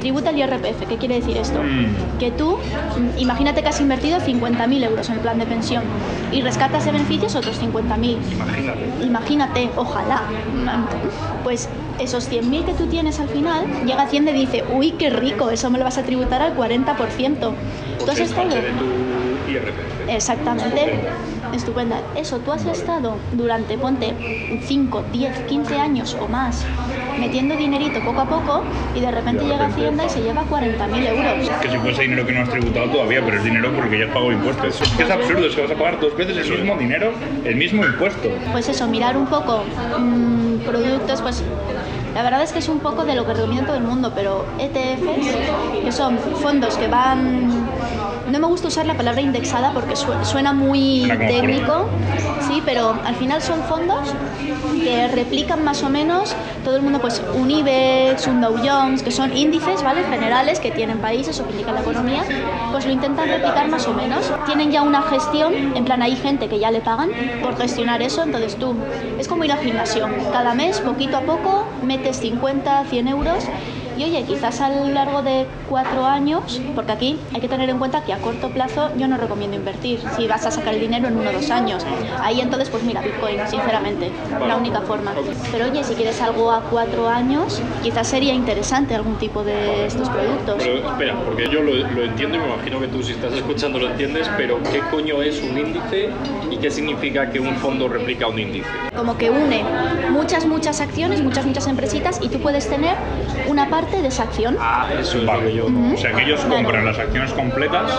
tributa 0.00 0.30
el 0.30 0.38
IRPF. 0.38 0.88
¿Qué 0.88 0.96
quiere 0.96 1.16
decir 1.20 1.36
esto? 1.36 1.62
Mm. 1.62 2.18
Que 2.18 2.32
tú, 2.32 2.56
mm, 2.56 3.18
imagínate 3.18 3.62
que 3.62 3.68
has 3.68 3.80
invertido 3.80 4.18
50.000 4.18 4.84
euros 4.84 5.08
en 5.08 5.14
el 5.14 5.20
plan 5.20 5.38
de 5.38 5.46
pensión 5.46 5.84
y 6.32 6.42
rescatas 6.42 6.84
de 6.84 6.92
beneficios 6.92 7.36
otros 7.36 7.60
50.000. 7.60 8.18
Imagínate. 8.32 8.88
Imagínate, 9.04 9.70
ojalá. 9.76 10.22
Pues 11.44 11.68
esos 12.04 12.30
100.000 12.30 12.64
que 12.64 12.74
tú 12.74 12.86
tienes 12.86 13.18
al 13.18 13.28
final, 13.28 13.66
llega 13.84 14.02
Hacienda 14.02 14.30
y 14.30 14.40
dice, 14.40 14.64
uy, 14.72 14.92
qué 14.92 15.10
rico, 15.10 15.50
eso 15.50 15.70
me 15.70 15.78
lo 15.78 15.84
vas 15.84 15.98
a 15.98 16.02
tributar 16.02 16.42
al 16.42 16.56
40%. 16.56 17.38
¿Tú 17.98 18.10
has 18.10 18.18
Es 18.18 18.32
parte 18.32 18.58
estado? 18.58 19.04
Exactamente. 20.08 21.00
Estupenda. 21.54 22.00
Eso, 22.16 22.38
tú 22.38 22.52
has 22.52 22.64
estado 22.66 23.16
durante, 23.32 23.78
ponte, 23.78 24.60
5, 24.66 25.04
10, 25.12 25.38
15 25.40 25.76
años 25.76 26.16
o 26.20 26.28
más 26.28 26.64
metiendo 27.18 27.56
dinerito 27.56 28.00
poco 28.00 28.20
a 28.20 28.28
poco 28.28 28.64
y 28.94 29.00
de 29.00 29.10
repente 29.10 29.44
llega 29.44 29.66
Hacienda 29.66 30.04
y 30.06 30.08
se 30.08 30.22
lleva 30.22 30.42
40.000 30.44 31.08
euros. 31.08 31.50
Que 31.60 31.70
si 31.70 31.78
fuese 31.78 32.02
dinero 32.02 32.26
que 32.26 32.32
no 32.32 32.42
has 32.42 32.50
tributado 32.50 32.90
todavía, 32.90 33.22
pero 33.24 33.38
es 33.38 33.44
dinero 33.44 33.72
porque 33.74 33.98
ya 33.98 34.06
has 34.06 34.10
pagado 34.10 34.32
impuestos. 34.32 34.80
Es 34.98 35.10
absurdo, 35.10 35.46
es 35.46 35.54
que 35.54 35.62
vas 35.62 35.70
a 35.70 35.74
pagar 35.74 36.00
dos 36.00 36.16
veces 36.16 36.36
el 36.36 36.58
mismo 36.58 36.76
dinero, 36.76 37.12
el 37.44 37.56
mismo 37.56 37.84
impuesto. 37.84 38.28
Pues 38.52 38.68
eso, 38.68 38.88
mirar 38.88 39.16
un 39.16 39.26
poco 39.26 39.64
mm, 39.98 40.58
productos, 40.66 41.22
pues 41.22 41.42
la 42.14 42.22
verdad 42.22 42.42
es 42.42 42.52
que 42.52 42.60
es 42.60 42.68
un 42.68 42.78
poco 42.78 43.04
de 43.04 43.16
lo 43.16 43.26
que 43.26 43.34
recomienda 43.34 43.66
todo 43.66 43.76
el 43.76 43.82
mundo, 43.82 44.12
pero 44.14 44.46
ETFs, 44.58 45.84
que 45.84 45.92
son 45.92 46.16
fondos 46.18 46.76
que 46.76 46.86
van... 46.86 47.63
No 48.34 48.40
me 48.40 48.46
gusta 48.48 48.66
usar 48.66 48.84
la 48.84 48.94
palabra 48.94 49.20
indexada 49.20 49.70
porque 49.72 49.94
su- 49.94 50.12
suena 50.24 50.52
muy 50.52 51.06
técnico, 51.28 51.86
sí, 52.48 52.60
pero 52.66 52.92
al 53.04 53.14
final 53.14 53.40
son 53.40 53.62
fondos 53.62 54.00
que 54.82 55.06
replican 55.06 55.62
más 55.62 55.84
o 55.84 55.88
menos 55.88 56.34
todo 56.64 56.74
el 56.74 56.82
mundo, 56.82 56.98
pues 56.98 57.22
un 57.36 57.48
IBEX, 57.48 58.26
un 58.26 58.40
Dow 58.40 58.56
Jones, 58.60 59.04
que 59.04 59.12
son 59.12 59.36
índices, 59.36 59.84
¿vale? 59.84 60.02
Generales 60.02 60.58
que 60.58 60.72
tienen 60.72 60.98
países 60.98 61.38
o 61.38 61.44
que 61.46 61.52
indican 61.52 61.76
la 61.76 61.82
economía, 61.82 62.24
pues 62.72 62.84
lo 62.86 62.90
intentan 62.90 63.28
replicar 63.28 63.68
más 63.68 63.86
o 63.86 63.92
menos. 63.92 64.28
Tienen 64.46 64.72
ya 64.72 64.82
una 64.82 65.02
gestión, 65.02 65.54
en 65.76 65.84
plan 65.84 66.02
hay 66.02 66.16
gente 66.16 66.48
que 66.48 66.58
ya 66.58 66.72
le 66.72 66.80
pagan 66.80 67.10
por 67.40 67.56
gestionar 67.56 68.02
eso, 68.02 68.24
entonces 68.24 68.56
tú, 68.56 68.74
es 69.16 69.28
como 69.28 69.44
ir 69.44 69.52
al 69.52 69.60
gimnasio, 69.60 70.08
cada 70.32 70.54
mes, 70.54 70.80
poquito 70.80 71.18
a 71.18 71.20
poco, 71.20 71.68
metes 71.84 72.16
50, 72.16 72.84
100 72.90 73.06
euros 73.06 73.44
y 73.96 74.04
oye, 74.04 74.24
quizás 74.24 74.60
a 74.60 74.68
lo 74.68 74.88
largo 74.88 75.22
de 75.22 75.46
cuatro 75.68 76.04
años, 76.06 76.60
porque 76.74 76.92
aquí 76.92 77.20
hay 77.32 77.40
que 77.40 77.48
tener 77.48 77.68
en 77.70 77.78
cuenta 77.78 78.04
que 78.04 78.12
a 78.12 78.18
corto 78.18 78.48
plazo 78.50 78.90
yo 78.96 79.08
no 79.08 79.16
recomiendo 79.16 79.56
invertir, 79.56 80.00
si 80.16 80.26
vas 80.26 80.44
a 80.46 80.50
sacar 80.50 80.74
el 80.74 80.80
dinero 80.80 81.08
en 81.08 81.16
uno 81.16 81.30
o 81.30 81.32
dos 81.32 81.50
años. 81.50 81.84
Ahí 82.20 82.40
entonces, 82.40 82.68
pues 82.70 82.82
mira, 82.82 83.00
Bitcoin, 83.00 83.38
sinceramente, 83.48 84.10
la 84.46 84.56
única 84.56 84.80
forma. 84.80 85.12
Pero 85.52 85.66
oye, 85.66 85.84
si 85.84 85.94
quieres 85.94 86.20
algo 86.20 86.50
a 86.50 86.62
cuatro 86.62 87.08
años, 87.08 87.60
quizás 87.82 88.08
sería 88.08 88.32
interesante 88.32 88.94
algún 88.94 89.16
tipo 89.16 89.44
de 89.44 89.86
estos 89.86 90.08
productos. 90.08 90.56
Pero 90.58 90.88
espera, 90.88 91.14
porque 91.24 91.48
yo 91.48 91.62
lo, 91.62 91.74
lo 91.74 92.04
entiendo 92.04 92.36
y 92.36 92.40
me 92.40 92.46
imagino 92.46 92.80
que 92.80 92.88
tú 92.88 93.02
si 93.02 93.12
estás 93.12 93.32
escuchando 93.34 93.78
lo 93.78 93.90
entiendes, 93.90 94.28
pero 94.36 94.62
¿qué 94.72 94.80
coño 94.90 95.22
es 95.22 95.42
un 95.42 95.58
índice 95.58 96.10
y 96.50 96.56
qué 96.56 96.70
significa 96.70 97.30
que 97.30 97.40
un 97.40 97.54
fondo 97.56 97.88
replica 97.88 98.26
un 98.26 98.38
índice? 98.38 98.68
Como 98.96 99.16
que 99.16 99.30
une 99.30 99.62
muchas, 100.10 100.46
muchas 100.46 100.80
acciones, 100.80 101.22
muchas, 101.22 101.46
muchas 101.46 101.66
empresitas 101.66 102.18
y 102.22 102.28
tú 102.28 102.38
puedes 102.38 102.68
tener 102.68 102.96
una 103.48 103.68
parte 103.68 103.83
de 103.90 104.08
esa 104.08 104.24
acción. 104.24 104.56
Ah, 104.60 104.88
eso 104.98 105.18
es 105.18 105.26
Vale. 105.26 105.42
lo 105.42 105.48
que 105.48 105.54
yo... 105.54 105.66
O 105.94 105.96
sea, 105.96 106.12
que 106.12 106.22
ellos 106.22 106.40
compran 106.44 106.84
las 106.84 106.98
acciones 106.98 107.32
completas 107.32 107.90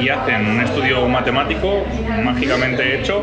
y 0.00 0.08
hacen 0.08 0.46
un 0.46 0.60
estudio 0.60 1.08
matemático 1.08 1.84
mágicamente 2.24 3.00
hecho 3.00 3.22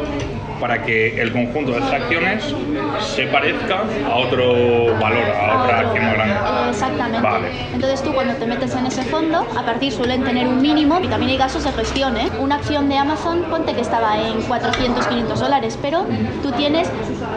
para 0.64 0.82
que 0.82 1.22
el 1.22 1.34
conjunto 1.34 1.74
de 1.74 1.80
esas 1.80 1.92
acciones 1.92 2.56
se 3.02 3.28
parezca 3.28 3.84
a 4.10 4.16
otro 4.16 4.98
valor, 4.98 5.24
a 5.38 5.62
otra 5.62 5.80
acción 5.80 6.06
más 6.06 6.14
grande. 6.14 6.36
Exactamente. 6.70 7.22
Vale. 7.22 7.48
Entonces 7.74 8.02
tú 8.02 8.14
cuando 8.14 8.36
te 8.36 8.46
metes 8.46 8.74
en 8.74 8.86
ese 8.86 9.04
fondo, 9.04 9.46
a 9.58 9.66
partir 9.66 9.92
suelen 9.92 10.24
tener 10.24 10.48
un 10.48 10.62
mínimo 10.62 11.02
y 11.02 11.08
también 11.10 11.32
hay 11.32 11.38
gastos 11.38 11.66
de 11.66 11.72
gestión. 11.74 12.16
¿eh? 12.16 12.30
Una 12.40 12.56
acción 12.56 12.88
de 12.88 12.98
Amazon, 12.98 13.44
ponte 13.50 13.74
que 13.74 13.82
estaba 13.82 14.18
en 14.22 14.42
400, 14.42 15.06
500 15.06 15.38
dólares, 15.38 15.78
pero 15.82 16.06
tú 16.42 16.54
tienes 16.54 16.90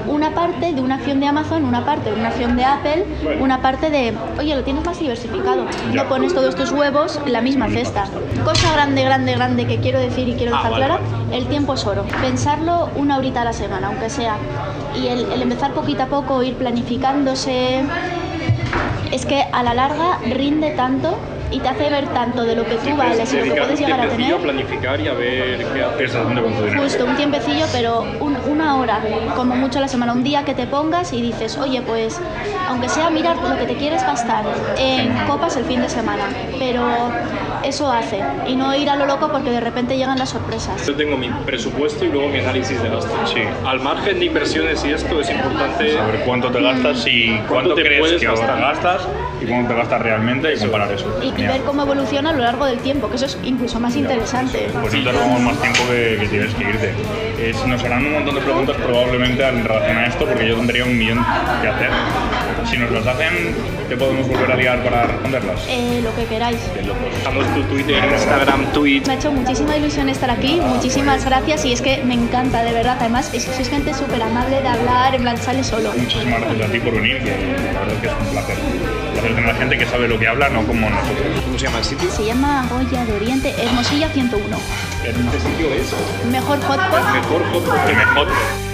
una 0.09 0.31
parte 0.35 0.73
de 0.73 0.81
una 0.81 0.97
acción 0.97 1.21
de 1.21 1.27
Amazon, 1.27 1.65
una 1.65 1.85
parte 1.85 2.11
de 2.11 2.19
una 2.19 2.29
acción 2.29 2.57
de 2.57 2.65
Apple, 2.65 3.05
una 3.41 3.61
parte 3.63 3.91
de, 3.91 4.13
oye, 4.39 4.55
lo 4.55 4.63
tienes 4.63 4.85
más 4.85 4.99
diversificado. 4.99 5.65
No 5.93 6.05
pones 6.09 6.35
todos 6.35 6.55
tus 6.55 6.71
huevos 6.73 7.21
en 7.27 7.33
la 7.33 7.41
misma 7.41 7.69
cesta. 7.69 8.05
Cosa 8.45 8.73
grande, 8.73 9.03
grande, 9.05 9.35
grande 9.35 9.67
que 9.67 9.79
quiero 9.79 9.99
decir 10.01 10.29
y 10.29 10.35
quiero 10.35 10.55
Ah, 10.55 10.59
dejar 10.63 10.75
clara, 10.75 10.99
el 11.33 11.47
tiempo 11.47 11.75
es 11.75 11.85
oro. 11.87 12.05
Pensarlo 12.21 12.89
una 12.97 13.19
horita 13.19 13.43
a 13.43 13.45
la 13.45 13.53
semana, 13.53 13.89
aunque 13.89 14.09
sea. 14.11 14.37
Y 15.01 15.09
el, 15.09 15.31
el 15.33 15.43
empezar 15.43 15.73
poquito 15.73 16.05
a 16.05 16.07
poco, 16.07 16.43
ir 16.43 16.55
planificándose, 16.55 17.83
es 19.13 19.27
que 19.27 19.45
a 19.53 19.63
la 19.63 19.75
larga 19.75 20.19
rinde 20.25 20.71
tanto 20.71 21.17
y 21.51 21.61
te 21.61 21.69
hace 21.69 21.89
ver 21.89 22.07
tanto 22.09 22.43
de 22.45 22.57
lo 22.57 22.65
que 22.65 22.75
tú 22.75 22.97
vales 22.97 23.33
y 23.33 23.37
lo 23.37 23.45
que 23.45 23.61
puedes 23.61 23.79
llegar 23.79 24.01
a 24.01 24.09
tener. 24.09 24.37
planificar 24.39 25.01
y 25.01 25.07
a 25.09 25.13
ver 25.15 25.59
qué 25.59 25.65
¿Qué 25.97 26.05
haces. 26.05 26.29
dinero? 26.29 26.83
Justo, 26.83 27.05
un 27.05 27.17
tiempecillo, 27.17 27.67
pero 27.73 28.05
una 28.47 28.77
hora, 28.77 29.01
como 29.35 29.57
mucho 29.57 29.79
a 29.79 29.83
la 29.83 29.89
semana, 29.89 30.13
un 30.13 30.23
día 30.23 30.45
que 30.45 30.55
te 30.55 30.67
pongas 30.67 31.13
y 31.13 31.21
dices, 31.21 31.57
oye, 31.59 31.83
pues, 31.83 32.21
aunque 32.69 32.89
sea 32.89 33.11
mirar 33.11 33.37
lo 33.37 33.59
que 33.59 33.67
te 33.67 33.77
quieres 33.77 34.05
gastar 34.05 34.45
en 34.79 35.15
copas 35.27 35.57
el 35.57 35.65
fin 35.65 35.81
de 35.81 35.89
semana, 35.89 36.25
pero 36.59 37.11
eso 37.67 37.91
hace, 37.91 38.21
y 38.47 38.55
no 38.57 38.75
ir 38.75 38.89
a 38.89 38.97
lo 38.97 39.07
loco 39.07 39.29
porque 39.31 39.51
de 39.51 39.61
repente 39.61 39.97
llegan 39.97 40.19
las 40.19 40.31
sorpresas. 40.31 40.87
Yo 40.87 40.95
tengo 40.95 41.17
mi 41.17 41.29
presupuesto 41.45 42.05
y 42.05 42.09
luego 42.09 42.29
mi 42.29 42.39
análisis 42.41 42.83
de 42.83 42.89
gastos. 42.89 43.31
Sí. 43.33 43.41
Al 43.65 43.81
margen 43.81 44.19
de 44.19 44.25
inversiones 44.27 44.85
y 44.85 44.93
esto 44.93 45.21
es 45.21 45.31
importante 45.31 45.95
Saber 45.95 46.21
cuánto 46.25 46.51
te 46.51 46.61
gastas 46.61 47.07
y 47.07 47.29
¿Cuánto 47.29 47.53
cuánto 47.53 47.75
te 47.75 47.83
crees 47.83 48.01
puedes 48.01 48.21
que 48.21 48.27
gastar? 48.27 48.61
gastas 48.61 49.09
y 49.41 49.47
cuánto 49.47 49.69
te 49.73 49.79
gastas 49.79 50.03
realmente 50.03 50.55
y 50.55 50.59
comparar 50.59 50.93
eso. 50.93 51.19
Y, 51.23 51.31
Genial. 51.31 51.53
ver 51.55 51.63
cómo 51.63 51.83
evoluciona 51.83 52.31
a 52.31 52.33
lo 52.33 52.43
largo 52.43 52.67
del 52.67 52.79
tiempo, 52.79 53.09
que 53.11 53.17
eso 53.17 53.27
es 53.27 53.39
incluso 53.43 53.81
más 53.81 53.97
interesante. 53.97 54.69
Pues 54.81 54.95
no 54.95 55.05
te 55.05 55.13
robamos 55.13 55.41
más 55.41 55.61
tiempo 55.61 55.81
que, 55.91 56.19
que 56.21 56.29
tienes 56.29 56.55
que 56.55 56.65
irte. 56.65 56.95
Eh, 57.39 57.55
nos 57.67 57.83
harán 57.85 58.07
un 58.07 58.13
montón 58.15 58.35
de 58.35 58.41
preguntas 58.41 58.77
probablemente 58.77 59.47
en 59.47 59.65
relación 59.65 59.99
a 59.99 60.07
esto, 60.07 60.25
porque 60.25 60.49
yo 60.49 60.57
tendría 60.57 60.85
un 60.85 60.97
millón 60.97 61.25
que 61.63 61.69
hacer. 61.69 61.91
Si 62.71 62.77
nos 62.77 62.91
las 62.91 63.07
hacen, 63.07 63.55
¿te 63.89 63.97
podemos 63.97 64.27
volver 64.27 64.51
a 64.51 64.57
liar 64.57 64.83
para 64.83 65.05
responderlas? 65.05 65.61
Eh, 65.69 66.01
lo 66.03 66.15
que 66.17 66.25
queráis. 66.25 66.59
Locos. 66.85 67.23
Damos 67.23 67.47
tu 67.55 67.63
Twitter, 67.65 68.03
Instagram, 68.13 68.73
tweet. 68.73 69.03
Me 69.07 69.13
ha 69.13 69.17
hecho 69.17 69.31
muchísima 69.31 69.77
ilusión 69.77 70.09
estar 70.09 70.31
aquí, 70.31 70.61
muchísimas 70.61 71.25
gracias 71.25 71.65
y 71.65 71.73
es 71.73 71.81
que 71.81 72.03
me 72.03 72.15
encanta, 72.15 72.63
de 72.65 72.73
verdad. 72.73 72.97
Además, 72.99 73.33
es 73.33 73.45
que 73.45 73.53
sois 73.53 73.69
gente 73.69 73.95
súper 73.95 74.21
amable 74.23 74.61
de 74.61 74.69
hablar, 74.69 75.15
en 75.15 75.23
plan, 75.23 75.37
sale 75.37 75.63
solo. 75.63 75.93
Muchísimas 75.97 76.41
gracias 76.41 76.69
a 76.69 76.73
ti 76.73 76.81
por 76.81 76.95
venir, 76.95 77.19
que 77.23 77.31
la 77.31 77.81
verdad 77.81 77.95
es 77.95 78.01
que 78.01 78.07
es 78.07 78.13
un 78.13 78.27
placer. 78.33 78.57
Un 78.57 79.13
placer 79.13 79.35
tener 79.35 79.51
a 79.51 79.55
gente 79.55 79.79
que 79.79 79.87
sabe 79.87 80.09
lo 80.09 80.19
que 80.19 80.27
habla, 80.27 80.49
no 80.49 80.67
como 80.67 80.91
nosotros. 80.91 81.27
¿Cómo 81.45 81.59
se 81.59 81.67
llama 81.67 81.79
el 81.79 81.85
sitio? 81.85 82.11
Se 82.11 82.25
llama 82.25 82.67
Goya 82.69 83.05
de 83.05 83.13
Oriente, 83.13 83.55
Hermosilla 83.63 84.09
101. 84.09 84.57
Este 85.05 85.41
sitio 85.41 85.73
es 85.73 85.95
Mejor 86.33 86.59
hotpot 86.61 87.13
mejor 87.15 87.43
hot 87.53 87.89
El 87.89 87.97
mejor. 87.97 88.66